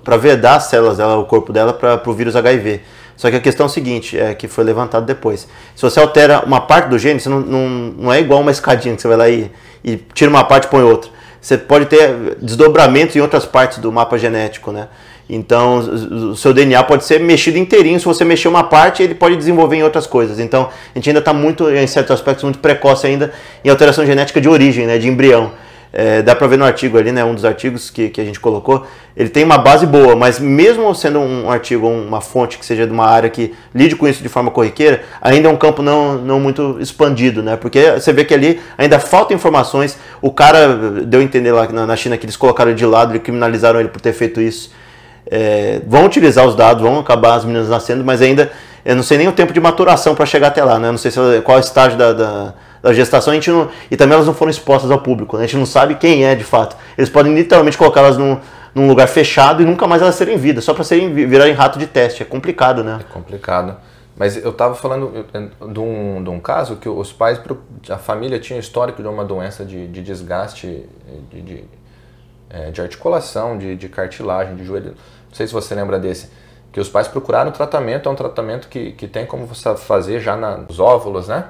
para 0.02 0.16
vedar 0.16 0.56
as 0.56 0.64
células 0.64 0.96
dela, 0.96 1.18
o 1.18 1.26
corpo 1.26 1.52
dela 1.52 1.72
para 1.72 2.00
o 2.04 2.12
vírus 2.14 2.34
HIV. 2.34 2.80
Só 3.16 3.30
que 3.30 3.36
a 3.36 3.40
questão 3.40 3.64
é 3.64 3.68
a 3.68 3.70
seguinte, 3.70 4.18
é 4.18 4.34
que 4.34 4.46
foi 4.46 4.62
levantado 4.62 5.06
depois. 5.06 5.48
Se 5.74 5.82
você 5.82 5.98
altera 5.98 6.42
uma 6.44 6.60
parte 6.60 6.88
do 6.88 6.98
gene, 6.98 7.18
você 7.18 7.28
não, 7.28 7.40
não, 7.40 7.68
não 7.68 8.12
é 8.12 8.20
igual 8.20 8.40
uma 8.40 8.50
escadinha 8.50 8.94
que 8.94 9.02
você 9.02 9.08
vai 9.08 9.16
lá 9.16 9.28
e, 9.28 9.50
e 9.82 9.96
tira 10.12 10.30
uma 10.30 10.44
parte 10.44 10.66
e 10.66 10.68
põe 10.68 10.82
outra. 10.82 11.10
Você 11.40 11.56
pode 11.56 11.86
ter 11.86 12.36
desdobramentos 12.40 13.14
em 13.16 13.20
outras 13.20 13.46
partes 13.46 13.78
do 13.78 13.90
mapa 13.90 14.18
genético, 14.18 14.72
né? 14.72 14.88
Então, 15.28 15.78
o 15.78 16.36
seu 16.36 16.54
DNA 16.54 16.82
pode 16.84 17.04
ser 17.04 17.18
mexido 17.18 17.58
inteirinho. 17.58 17.98
Se 17.98 18.04
você 18.04 18.24
mexer 18.24 18.46
uma 18.46 18.64
parte, 18.64 19.02
ele 19.02 19.14
pode 19.14 19.36
desenvolver 19.36 19.76
em 19.76 19.82
outras 19.82 20.06
coisas. 20.06 20.38
Então, 20.38 20.68
a 20.94 20.98
gente 20.98 21.10
ainda 21.10 21.18
está 21.18 21.32
muito, 21.32 21.68
em 21.68 21.86
certos 21.86 22.12
aspectos, 22.12 22.44
muito 22.44 22.60
precoce 22.60 23.06
ainda 23.06 23.32
em 23.64 23.68
alteração 23.68 24.06
genética 24.06 24.40
de 24.40 24.48
origem, 24.48 24.86
né, 24.86 24.98
de 24.98 25.08
embrião. 25.08 25.52
É, 25.98 26.20
dá 26.20 26.36
para 26.36 26.46
ver 26.46 26.58
no 26.58 26.64
artigo 26.66 26.98
ali, 26.98 27.10
né, 27.10 27.24
um 27.24 27.34
dos 27.34 27.42
artigos 27.42 27.88
que, 27.88 28.10
que 28.10 28.20
a 28.20 28.24
gente 28.24 28.38
colocou, 28.38 28.86
ele 29.16 29.30
tem 29.30 29.42
uma 29.42 29.56
base 29.56 29.86
boa, 29.86 30.14
mas 30.14 30.38
mesmo 30.38 30.94
sendo 30.94 31.18
um 31.20 31.50
artigo, 31.50 31.88
uma 31.88 32.20
fonte 32.20 32.58
que 32.58 32.66
seja 32.66 32.86
de 32.86 32.92
uma 32.92 33.06
área 33.06 33.30
que 33.30 33.54
lide 33.74 33.96
com 33.96 34.06
isso 34.06 34.22
de 34.22 34.28
forma 34.28 34.50
corriqueira, 34.50 35.04
ainda 35.22 35.48
é 35.48 35.50
um 35.50 35.56
campo 35.56 35.80
não, 35.80 36.18
não 36.18 36.38
muito 36.38 36.76
expandido, 36.80 37.42
né? 37.42 37.56
Porque 37.56 37.92
você 37.92 38.12
vê 38.12 38.26
que 38.26 38.34
ali 38.34 38.60
ainda 38.76 38.98
falta 38.98 39.32
informações. 39.32 39.96
O 40.20 40.30
cara 40.30 40.76
deu 41.02 41.20
a 41.20 41.22
entender 41.22 41.50
lá 41.50 41.66
na 41.66 41.96
China 41.96 42.18
que 42.18 42.26
eles 42.26 42.36
colocaram 42.36 42.74
de 42.74 42.84
lado 42.84 43.16
e 43.16 43.18
criminalizaram 43.18 43.80
ele 43.80 43.88
por 43.88 44.02
ter 44.02 44.12
feito 44.12 44.38
isso. 44.38 44.70
É, 45.30 45.80
vão 45.86 46.04
utilizar 46.04 46.46
os 46.46 46.54
dados, 46.54 46.82
vão 46.82 46.98
acabar 46.98 47.36
as 47.36 47.44
meninas 47.46 47.70
nascendo, 47.70 48.04
mas 48.04 48.20
ainda 48.20 48.52
eu 48.84 48.94
não 48.94 49.02
sei 49.02 49.16
nem 49.16 49.28
o 49.28 49.32
tempo 49.32 49.50
de 49.54 49.60
maturação 49.60 50.14
para 50.14 50.26
chegar 50.26 50.48
até 50.48 50.62
lá, 50.62 50.78
né? 50.78 50.88
Eu 50.88 50.92
não 50.92 50.98
sei 50.98 51.10
se, 51.10 51.18
qual 51.42 51.56
é 51.56 51.60
o 51.60 51.64
estágio 51.64 51.96
da, 51.96 52.12
da 52.12 52.54
da 52.86 52.92
gestação, 52.92 53.32
a 53.32 53.34
gente 53.34 53.50
não, 53.50 53.68
e 53.90 53.96
também 53.96 54.14
elas 54.14 54.26
não 54.26 54.34
foram 54.34 54.50
expostas 54.50 54.90
ao 54.92 55.00
público, 55.00 55.36
né? 55.36 55.42
a 55.42 55.46
gente 55.46 55.58
não 55.58 55.66
sabe 55.66 55.96
quem 55.96 56.24
é 56.24 56.36
de 56.36 56.44
fato. 56.44 56.76
Eles 56.96 57.10
podem 57.10 57.34
literalmente 57.34 57.76
colocá-las 57.76 58.16
num, 58.16 58.38
num 58.72 58.86
lugar 58.86 59.08
fechado 59.08 59.60
e 59.60 59.66
nunca 59.66 59.88
mais 59.88 60.00
elas 60.00 60.14
serem 60.14 60.36
vidas, 60.36 60.62
só 60.62 60.72
para 60.72 60.84
serem 60.84 61.12
virarem 61.12 61.52
rato 61.52 61.80
de 61.80 61.86
teste. 61.88 62.22
É 62.22 62.24
complicado, 62.24 62.84
né? 62.84 62.98
É 63.00 63.12
complicado. 63.12 63.76
Mas 64.16 64.36
eu 64.36 64.50
estava 64.50 64.76
falando 64.76 65.26
de 65.72 65.80
um, 65.80 66.22
de 66.22 66.30
um 66.30 66.38
caso 66.38 66.76
que 66.76 66.88
os 66.88 67.12
pais, 67.12 67.40
a 67.90 67.98
família 67.98 68.38
tinha 68.38 68.58
histórico 68.58 69.02
de 69.02 69.08
uma 69.08 69.24
doença 69.24 69.64
de, 69.64 69.88
de 69.88 70.00
desgaste 70.00 70.88
de, 71.28 71.42
de, 71.42 71.64
é, 72.48 72.70
de 72.70 72.80
articulação, 72.80 73.58
de, 73.58 73.74
de 73.74 73.88
cartilagem, 73.88 74.54
de 74.54 74.64
joelho. 74.64 74.94
Não 75.28 75.34
sei 75.34 75.46
se 75.46 75.52
você 75.52 75.74
lembra 75.74 75.98
desse. 75.98 76.30
Que 76.72 76.78
os 76.78 76.88
pais 76.88 77.08
procuraram 77.08 77.50
tratamento, 77.50 78.08
é 78.08 78.12
um 78.12 78.14
tratamento 78.14 78.68
que, 78.68 78.92
que 78.92 79.08
tem 79.08 79.26
como 79.26 79.44
você 79.44 79.74
fazer 79.76 80.20
já 80.20 80.36
nos 80.36 80.78
óvulos, 80.78 81.26
né? 81.26 81.46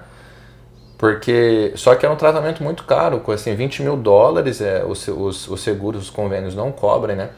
Porque, 0.99 1.73
só 1.77 1.95
que 1.95 2.07
é 2.07 2.11
um 2.11 2.17
tratamento 2.17 2.63
muito 2.63 2.85
caro, 2.85 3.21
com 3.21 3.31
assim, 3.31 3.55
20 3.55 3.83
mil 3.83 3.97
dólares, 3.97 4.61
é, 4.61 4.83
os, 4.85 5.07
os, 5.09 5.49
os 5.49 5.61
seguros, 5.61 6.05
os 6.05 6.11
convênios 6.11 6.55
não 6.55 6.73
cobrem, 6.73 7.17
né? 7.17 7.31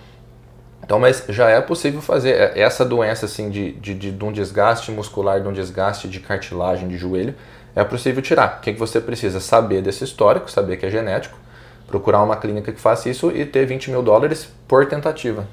Então, 0.85 0.99
mas 0.99 1.25
já 1.29 1.51
é 1.51 1.61
possível 1.61 2.01
fazer 2.01 2.31
é, 2.31 2.61
essa 2.61 2.85
doença 2.85 3.27
assim 3.27 3.51
de, 3.51 3.73
de, 3.73 3.95
de, 3.95 4.13
de 4.13 4.25
um 4.25 4.33
desgaste 4.33 4.91
muscular, 4.93 5.41
de 5.41 5.49
um 5.49 5.53
desgaste 5.53 6.09
de 6.09 6.21
cartilagem 6.21 6.89
de 6.89 6.97
joelho, 6.97 7.35
é 7.75 7.83
possível 7.83 8.23
tirar. 8.23 8.59
O 8.59 8.61
que, 8.61 8.73
que 8.73 8.79
você 8.79 9.01
precisa? 9.01 9.41
Saber 9.41 9.83
desse 9.83 10.05
histórico, 10.05 10.51
saber 10.51 10.77
que 10.77 10.87
é 10.87 10.91
genético, 10.91 11.37
procurar 11.87 12.23
uma 12.23 12.37
clínica 12.37 12.73
que 12.73 12.81
faça 12.81 13.09
isso 13.09 13.31
e 13.33 13.45
ter 13.45 13.67
20 13.67 13.91
mil 13.91 14.03
dólares 14.03 14.49
por 14.69 14.87
tentativa. 14.87 15.47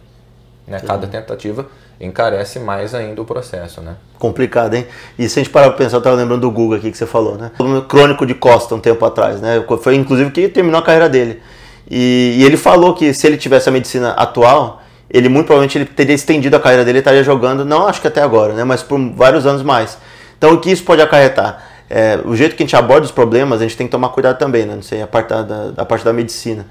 Né? 0.68 0.80
Cada 0.80 1.08
tentativa 1.08 1.68
encarece 2.00 2.60
mais 2.60 2.94
ainda 2.94 3.22
o 3.22 3.25
processo, 3.25 3.82
né? 3.82 3.96
Complicado, 4.20 4.74
hein? 4.74 4.86
E 5.18 5.30
se 5.30 5.40
a 5.40 5.44
gente 5.44 5.52
parar 5.52 5.70
para 5.70 5.78
pensar, 5.78 5.98
eu 5.98 6.00
estava 6.00 6.16
lembrando 6.16 6.42
do 6.42 6.52
Google 6.52 6.78
aqui 6.78 6.92
que 6.92 6.98
você 6.98 7.06
falou, 7.06 7.38
né? 7.38 7.52
Crônico 7.88 8.25
de 8.25 8.34
Costa 8.34 8.75
um 8.75 8.80
tempo 8.80 9.04
atrás, 9.06 9.40
né? 9.42 9.64
Foi 9.82 9.96
inclusive 9.96 10.32
que 10.32 10.48
terminou 10.50 10.80
a 10.80 10.84
carreira 10.84 11.08
dele. 11.10 11.42
E, 11.90 12.38
e, 12.40 12.44
ele 12.44 12.58
falou 12.58 12.94
que 12.94 13.14
se 13.14 13.28
ele 13.28 13.38
tivesse 13.38 13.70
a 13.70 13.72
medicina 13.72 14.12
atual, 14.12 14.82
ele 15.10 15.30
muito 15.30 15.46
provavelmente 15.46 15.78
ele 15.78 15.86
teria 15.86 16.16
estendido 16.16 16.56
a 16.56 16.60
carreira 16.60 16.84
dele 16.84 17.00
estaria 17.00 17.24
jogando, 17.24 17.64
não 17.64 17.88
acho 17.88 18.02
que 18.02 18.08
até 18.08 18.22
agora, 18.22 18.54
né? 18.54 18.64
Mas 18.64 18.82
por 18.82 19.00
vários 19.12 19.46
anos 19.46 19.62
mais. 19.62 19.98
Então 20.38 20.54
o 20.54 20.60
que 20.60 20.72
isso 20.72 20.84
pode 20.84 21.02
acarretar? 21.02 21.64
É, 21.90 22.20
o 22.25 22.36
jeito 22.36 22.56
que 22.56 22.64
a 22.64 22.66
gente 22.66 22.75
aborda 22.75 23.06
os 23.06 23.12
problemas, 23.12 23.62
a 23.62 23.64
gente 23.64 23.78
tem 23.78 23.86
que 23.86 23.92
tomar 23.92 24.10
cuidado 24.10 24.38
também, 24.38 24.66
né? 24.66 24.75
Não 24.75 24.82
sei, 24.82 25.02
a 25.02 25.08
parte 25.08 25.30
da, 25.30 25.74
a 25.78 25.86
parte 25.86 26.04
da 26.04 26.12
medicina. 26.12 26.66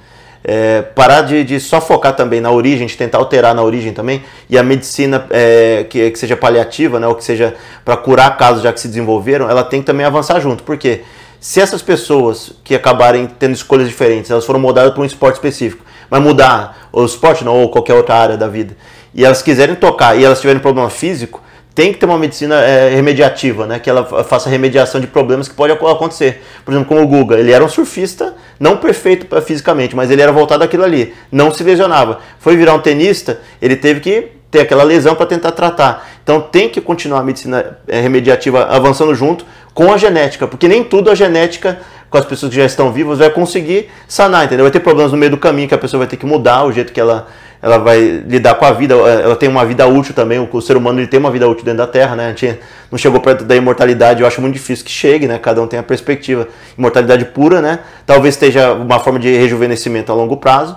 É, 0.47 0.83
parar 0.83 1.23
de, 1.23 1.43
de, 1.43 1.59
só 1.59 1.81
focar 1.81 2.15
também 2.15 2.39
na 2.39 2.51
origem, 2.51 2.87
de 2.87 2.97
tentar 2.97 3.17
alterar 3.17 3.55
na 3.55 3.63
origem 3.63 3.95
também, 3.95 4.23
e 4.49 4.59
a 4.59 4.63
medicina 4.63 5.27
é, 5.31 5.87
que, 5.89 6.11
que, 6.11 6.19
seja 6.19 6.37
paliativa, 6.37 7.01
né, 7.01 7.07
ou 7.07 7.15
que 7.15 7.25
seja 7.25 7.55
para 7.83 7.97
curar 7.97 8.37
casos 8.37 8.63
já 8.63 8.71
que 8.71 8.79
se 8.79 8.89
desenvolveram, 8.89 9.49
ela 9.49 9.65
tem 9.65 9.81
que 9.81 9.87
também 9.87 10.05
avançar 10.05 10.39
junto. 10.41 10.63
Porque 10.63 11.03
se 11.41 11.61
essas 11.61 11.83
pessoas 11.83 12.53
que 12.63 12.75
acabarem 12.75 13.27
tendo 13.27 13.55
escolhas 13.55 13.89
diferentes, 13.89 14.31
elas 14.31 14.45
foram 14.45 14.61
moldadas 14.61 14.93
para 14.93 15.03
um 15.03 15.07
esporte 15.07 15.37
específico, 15.37 15.85
mas 16.11 16.23
mudar 16.23 16.89
o 16.93 17.05
esporte 17.05 17.45
não, 17.45 17.61
ou 17.61 17.71
qualquer 17.71 17.95
outra 17.95 18.15
área 18.15 18.37
da 18.37 18.49
vida, 18.49 18.77
e 19.15 19.25
elas 19.25 19.43
quiserem 19.43 19.75
tocar 19.75 20.19
e 20.19 20.25
elas 20.25 20.41
tiverem 20.41 20.61
problema 20.61 20.91
físico, 20.91 21.43
tem 21.75 21.93
que 21.93 21.99
ter 21.99 22.07
uma 22.07 22.17
medicina 22.17 22.55
é, 22.61 22.95
remediativa, 22.95 23.67
né? 23.67 23.79
Que 23.79 23.91
ela 23.91 24.25
faça 24.25 24.49
remediação 24.49 25.01
de 25.01 25.07
problemas 25.07 25.49
que 25.49 25.55
podem 25.55 25.75
acontecer. 25.77 26.43
Por 26.65 26.73
exemplo, 26.73 26.89
como 26.89 27.03
o 27.03 27.07
Guga, 27.07 27.37
ele 27.37 27.51
era 27.51 27.65
um 27.65 27.69
surfista, 27.69 28.35
não 28.61 28.77
perfeito 28.77 29.27
fisicamente, 29.43 29.97
mas 29.97 30.11
ele 30.11 30.23
era 30.23 30.31
voltado 30.31 30.63
àquilo 30.63 30.85
ali, 30.85 31.13
não 31.33 31.53
se 31.53 31.65
lesionava. 31.65 32.21
Foi 32.39 32.57
virar 32.57 32.75
um 32.75 32.79
tenista, 32.79 33.41
ele 33.61 33.75
teve 33.75 34.01
que 34.01 34.29
ter 34.51 34.61
aquela 34.61 34.85
lesão 34.85 35.17
para 35.17 35.27
tentar 35.27 35.51
tratar. 35.51 36.09
Então 36.23 36.41
tem 36.41 36.69
que 36.69 36.81
continuar 36.81 37.21
a 37.21 37.25
medicina 37.25 37.79
é, 37.89 38.01
remediativa 38.01 38.67
avançando 38.67 39.13
junto 39.13 39.45
com 39.75 39.93
a 39.93 39.97
genética, 39.97 40.47
porque 40.47 40.69
nem 40.69 40.85
tudo 40.85 41.11
a 41.11 41.15
genética 41.17 41.81
com 42.09 42.17
as 42.17 42.25
pessoas 42.25 42.51
que 42.51 42.57
já 42.57 42.65
estão 42.65 42.93
vivas 42.93 43.19
vai 43.19 43.29
conseguir 43.31 43.91
sanar, 44.07 44.45
entendeu? 44.45 44.65
Vai 44.65 44.71
ter 44.71 44.79
problemas 44.79 45.11
no 45.11 45.19
meio 45.19 45.33
do 45.33 45.37
caminho 45.37 45.67
que 45.67 45.75
a 45.75 45.79
pessoa 45.79 45.99
vai 45.99 46.07
ter 46.07 46.17
que 46.17 46.25
mudar 46.25 46.65
o 46.65 46.71
jeito 46.71 46.93
que 46.93 47.01
ela 47.01 47.27
ela 47.65 47.79
vai 47.79 48.23
lidar 48.27 48.57
com 48.57 48.67
a 48.67 48.73
vida, 48.73 48.95
ela 48.95 49.35
tem 49.35 49.49
uma 49.49 49.65
vida 49.65 49.87
útil 49.87 50.13
também, 50.13 50.39
o, 50.39 50.61
ser 50.61 50.77
humano 50.77 51.01
ele 51.01 51.07
tem 51.07 51.19
uma 51.19 51.31
vida 51.31 51.49
útil 51.49 51.65
dentro 51.65 51.79
da 51.79 51.87
Terra, 51.87 52.15
né? 52.15 52.27
A 52.27 52.29
gente 52.29 52.59
não 52.93 52.99
chegou 52.99 53.19
perto 53.21 53.43
da 53.43 53.57
imortalidade, 53.57 54.21
eu 54.21 54.27
acho 54.27 54.39
muito 54.43 54.53
difícil 54.53 54.85
que 54.85 54.91
chegue, 54.91 55.27
né? 55.27 55.39
Cada 55.39 55.63
um 55.63 55.67
tem 55.67 55.79
a 55.79 55.83
perspectiva. 55.83 56.47
Imortalidade 56.77 57.25
pura, 57.25 57.63
né? 57.63 57.79
Talvez 58.05 58.35
esteja 58.35 58.75
uma 58.75 59.01
forma 59.01 59.19
de 59.19 59.35
rejuvenescimento 59.35 60.13
a 60.13 60.15
longo 60.15 60.37
prazo, 60.37 60.77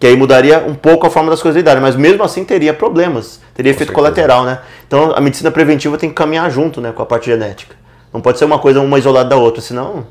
que 0.00 0.08
aí 0.08 0.16
mudaria 0.16 0.58
um 0.58 0.74
pouco 0.74 1.06
a 1.06 1.10
forma 1.10 1.30
das 1.30 1.40
coisas 1.40 1.56
lidarem, 1.56 1.80
mas 1.80 1.94
mesmo 1.94 2.24
assim 2.24 2.44
teria 2.44 2.74
problemas, 2.74 3.40
teria 3.54 3.70
com 3.70 3.76
efeito 3.76 3.90
certeza. 3.90 3.92
colateral, 3.92 4.44
né? 4.44 4.58
Então 4.88 5.12
a 5.14 5.20
medicina 5.20 5.52
preventiva 5.52 5.96
tem 5.96 6.08
que 6.08 6.16
caminhar 6.16 6.50
junto, 6.50 6.80
né, 6.80 6.90
com 6.90 7.00
a 7.00 7.06
parte 7.06 7.26
genética. 7.26 7.76
Não 8.12 8.20
pode 8.20 8.40
ser 8.40 8.44
uma 8.44 8.58
coisa 8.58 8.80
uma 8.80 8.98
isolada 8.98 9.28
da 9.28 9.36
outra, 9.36 9.62
senão 9.62 10.04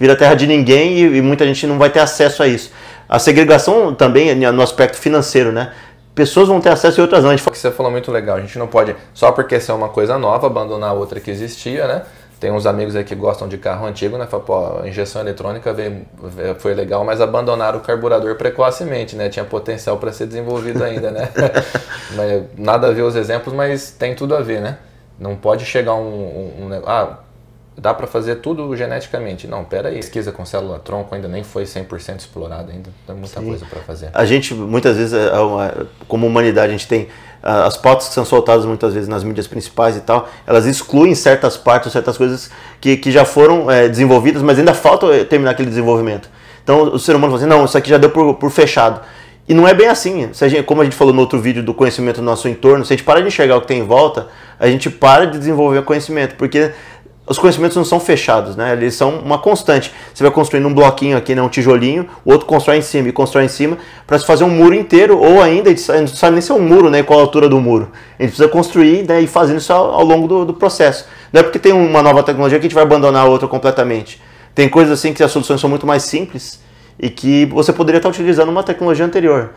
vira 0.00 0.16
terra 0.16 0.34
de 0.34 0.48
ninguém 0.48 0.98
e, 0.98 1.18
e 1.18 1.22
muita 1.22 1.46
gente 1.46 1.64
não 1.64 1.78
vai 1.78 1.90
ter 1.90 2.00
acesso 2.00 2.42
a 2.42 2.48
isso. 2.48 2.72
A 3.10 3.18
segregação 3.18 3.92
também 3.92 4.32
no 4.36 4.62
aspecto 4.62 4.96
financeiro, 4.96 5.50
né? 5.50 5.72
Pessoas 6.14 6.46
vão 6.46 6.60
ter 6.60 6.68
acesso 6.68 7.00
e 7.00 7.02
outras 7.02 7.24
não. 7.24 7.30
A 7.30 7.36
gente... 7.36 7.44
Você 7.44 7.72
falou 7.72 7.90
muito 7.90 8.12
legal. 8.12 8.36
A 8.36 8.40
gente 8.40 8.56
não 8.56 8.68
pode, 8.68 8.94
só 9.12 9.32
porque 9.32 9.56
essa 9.56 9.72
é 9.72 9.74
uma 9.74 9.88
coisa 9.88 10.16
nova, 10.16 10.46
abandonar 10.46 10.94
outra 10.94 11.18
que 11.18 11.28
existia, 11.28 11.88
né? 11.88 12.02
Tem 12.38 12.52
uns 12.52 12.66
amigos 12.66 12.94
aí 12.94 13.02
que 13.02 13.16
gostam 13.16 13.48
de 13.48 13.58
carro 13.58 13.84
antigo, 13.84 14.16
né? 14.16 14.26
Fala, 14.26 14.44
pô, 14.44 14.80
a 14.80 14.88
injeção 14.88 15.20
eletrônica 15.22 15.72
veio, 15.72 16.06
foi 16.60 16.72
legal, 16.72 17.04
mas 17.04 17.20
abandonaram 17.20 17.80
o 17.80 17.82
carburador 17.82 18.36
precocemente, 18.36 19.16
né? 19.16 19.28
Tinha 19.28 19.44
potencial 19.44 19.98
para 19.98 20.12
ser 20.12 20.26
desenvolvido 20.28 20.84
ainda, 20.84 21.10
né? 21.10 21.28
Nada 22.56 22.86
a 22.86 22.92
ver 22.92 23.02
os 23.02 23.16
exemplos, 23.16 23.52
mas 23.52 23.90
tem 23.90 24.14
tudo 24.14 24.36
a 24.36 24.40
ver, 24.40 24.60
né? 24.60 24.78
Não 25.18 25.34
pode 25.34 25.64
chegar 25.64 25.94
um, 25.94 25.98
um, 25.98 26.68
um 26.68 26.82
ah, 26.86 27.18
dá 27.80 27.94
para 27.94 28.06
fazer 28.06 28.36
tudo 28.36 28.76
geneticamente. 28.76 29.46
Não, 29.46 29.64
pera 29.64 29.88
aí, 29.88 29.96
pesquisa 29.96 30.30
com 30.30 30.44
célula-tronco 30.44 31.14
ainda 31.14 31.28
nem 31.28 31.42
foi 31.42 31.64
100% 31.64 32.18
explorada 32.18 32.72
ainda, 32.72 32.90
tem 33.06 33.16
muita 33.16 33.40
Sim. 33.40 33.46
coisa 33.46 33.66
para 33.66 33.80
fazer. 33.80 34.10
A 34.12 34.24
gente, 34.24 34.54
muitas 34.54 34.96
vezes, 34.96 35.14
é, 35.14 35.26
é 35.26 35.86
como 36.06 36.26
humanidade, 36.26 36.68
a 36.68 36.76
gente 36.76 36.86
tem 36.86 37.08
as 37.42 37.74
pautas 37.76 38.08
que 38.08 38.14
são 38.14 38.24
soltadas 38.24 38.66
muitas 38.66 38.92
vezes 38.92 39.08
nas 39.08 39.24
mídias 39.24 39.46
principais 39.46 39.96
e 39.96 40.00
tal, 40.00 40.28
elas 40.46 40.66
excluem 40.66 41.14
certas 41.14 41.56
partes, 41.56 41.90
certas 41.90 42.18
coisas 42.18 42.50
que, 42.78 42.98
que 42.98 43.10
já 43.10 43.24
foram 43.24 43.70
é, 43.70 43.88
desenvolvidas, 43.88 44.42
mas 44.42 44.58
ainda 44.58 44.74
falta 44.74 45.24
terminar 45.24 45.52
aquele 45.52 45.70
desenvolvimento. 45.70 46.28
Então 46.62 46.82
o 46.82 46.98
ser 46.98 47.16
humano 47.16 47.32
fala 47.32 47.42
assim, 47.42 47.48
não, 47.48 47.64
isso 47.64 47.78
aqui 47.78 47.88
já 47.88 47.96
deu 47.96 48.10
por, 48.10 48.34
por 48.34 48.50
fechado. 48.50 49.00
E 49.48 49.54
não 49.54 49.66
é 49.66 49.74
bem 49.74 49.88
assim. 49.88 50.30
A 50.40 50.48
gente, 50.48 50.62
como 50.62 50.80
a 50.80 50.84
gente 50.84 50.94
falou 50.94 51.12
no 51.12 51.20
outro 51.20 51.40
vídeo 51.40 51.62
do 51.62 51.74
conhecimento 51.74 52.16
do 52.16 52.22
nosso 52.22 52.46
entorno, 52.46 52.84
se 52.84 52.92
a 52.92 52.96
gente 52.96 53.04
para 53.04 53.20
de 53.20 53.28
enxergar 53.28 53.56
o 53.56 53.62
que 53.62 53.66
tem 53.66 53.80
em 53.80 53.86
volta, 53.86 54.28
a 54.58 54.68
gente 54.68 54.88
para 54.88 55.24
de 55.24 55.38
desenvolver 55.38 55.78
o 55.78 55.82
conhecimento, 55.82 56.36
porque 56.36 56.70
os 57.30 57.38
conhecimentos 57.38 57.76
não 57.76 57.84
são 57.84 58.00
fechados, 58.00 58.56
né? 58.56 58.72
Eles 58.72 58.96
são 58.96 59.20
uma 59.20 59.38
constante. 59.38 59.94
Você 60.12 60.20
vai 60.24 60.32
construindo 60.32 60.66
um 60.66 60.74
bloquinho 60.74 61.16
aqui, 61.16 61.32
né, 61.32 61.40
um 61.40 61.48
tijolinho, 61.48 62.08
o 62.24 62.32
outro 62.32 62.44
constrói 62.44 62.78
em 62.78 62.82
cima 62.82 63.08
e 63.08 63.12
constrói 63.12 63.44
em 63.44 63.48
cima 63.48 63.78
para 64.04 64.18
se 64.18 64.26
fazer 64.26 64.42
um 64.42 64.50
muro 64.50 64.74
inteiro, 64.74 65.16
ou 65.16 65.40
ainda, 65.40 65.70
a 65.70 65.72
gente 65.72 65.88
não 65.88 66.08
sabe 66.08 66.32
nem 66.32 66.40
se 66.40 66.50
é 66.50 66.54
um 66.56 66.60
muro, 66.60 66.90
né, 66.90 67.04
qual 67.04 67.20
a 67.20 67.22
altura 67.22 67.48
do 67.48 67.60
muro. 67.60 67.92
A 68.18 68.22
gente 68.22 68.32
precisa 68.32 68.48
construir 68.48 69.06
né, 69.06 69.20
e 69.20 69.28
fazendo 69.28 69.58
isso 69.58 69.72
ao, 69.72 70.04
longo 70.04 70.26
do, 70.26 70.44
do, 70.44 70.54
processo. 70.54 71.06
Não 71.32 71.38
é 71.38 71.44
porque 71.44 71.60
tem 71.60 71.72
uma 71.72 72.02
nova 72.02 72.20
tecnologia 72.24 72.58
que 72.58 72.66
a 72.66 72.68
gente 72.68 72.74
vai 72.74 72.82
abandonar 72.82 73.24
a 73.24 73.28
outra 73.28 73.46
completamente. 73.46 74.20
Tem 74.52 74.68
coisas 74.68 74.98
assim 74.98 75.14
que 75.14 75.22
as 75.22 75.30
soluções 75.30 75.60
são 75.60 75.70
muito 75.70 75.86
mais 75.86 76.02
simples 76.02 76.58
e 76.98 77.08
que 77.08 77.46
você 77.46 77.72
poderia 77.72 77.98
estar 77.98 78.08
utilizando 78.08 78.48
uma 78.48 78.64
tecnologia 78.64 79.06
anterior. 79.06 79.50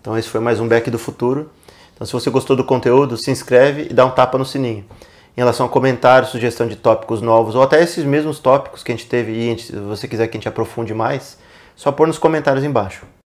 Então 0.00 0.16
esse 0.16 0.30
foi 0.30 0.40
mais 0.40 0.60
um 0.60 0.66
Back 0.66 0.90
do 0.90 0.98
Futuro. 0.98 1.50
Então 1.94 2.06
se 2.06 2.12
você 2.14 2.30
gostou 2.30 2.56
do 2.56 2.64
conteúdo, 2.64 3.18
se 3.18 3.30
inscreve 3.30 3.88
e 3.90 3.92
dá 3.92 4.06
um 4.06 4.10
tapa 4.10 4.38
no 4.38 4.46
sininho 4.46 4.86
em 5.38 5.40
relação 5.40 5.66
a 5.66 5.68
comentários, 5.68 6.32
sugestão 6.32 6.66
de 6.66 6.74
tópicos 6.74 7.22
novos, 7.22 7.54
ou 7.54 7.62
até 7.62 7.80
esses 7.80 8.04
mesmos 8.04 8.40
tópicos 8.40 8.82
que 8.82 8.90
a 8.90 8.96
gente 8.96 9.06
teve 9.06 9.30
e 9.30 9.56
se 9.56 9.70
você 9.76 10.08
quiser 10.08 10.26
que 10.26 10.36
a 10.36 10.40
gente 10.40 10.48
aprofunde 10.48 10.92
mais, 10.92 11.38
só 11.76 11.92
pôr 11.92 12.08
nos 12.08 12.18
comentários 12.18 12.64
embaixo. 12.64 13.06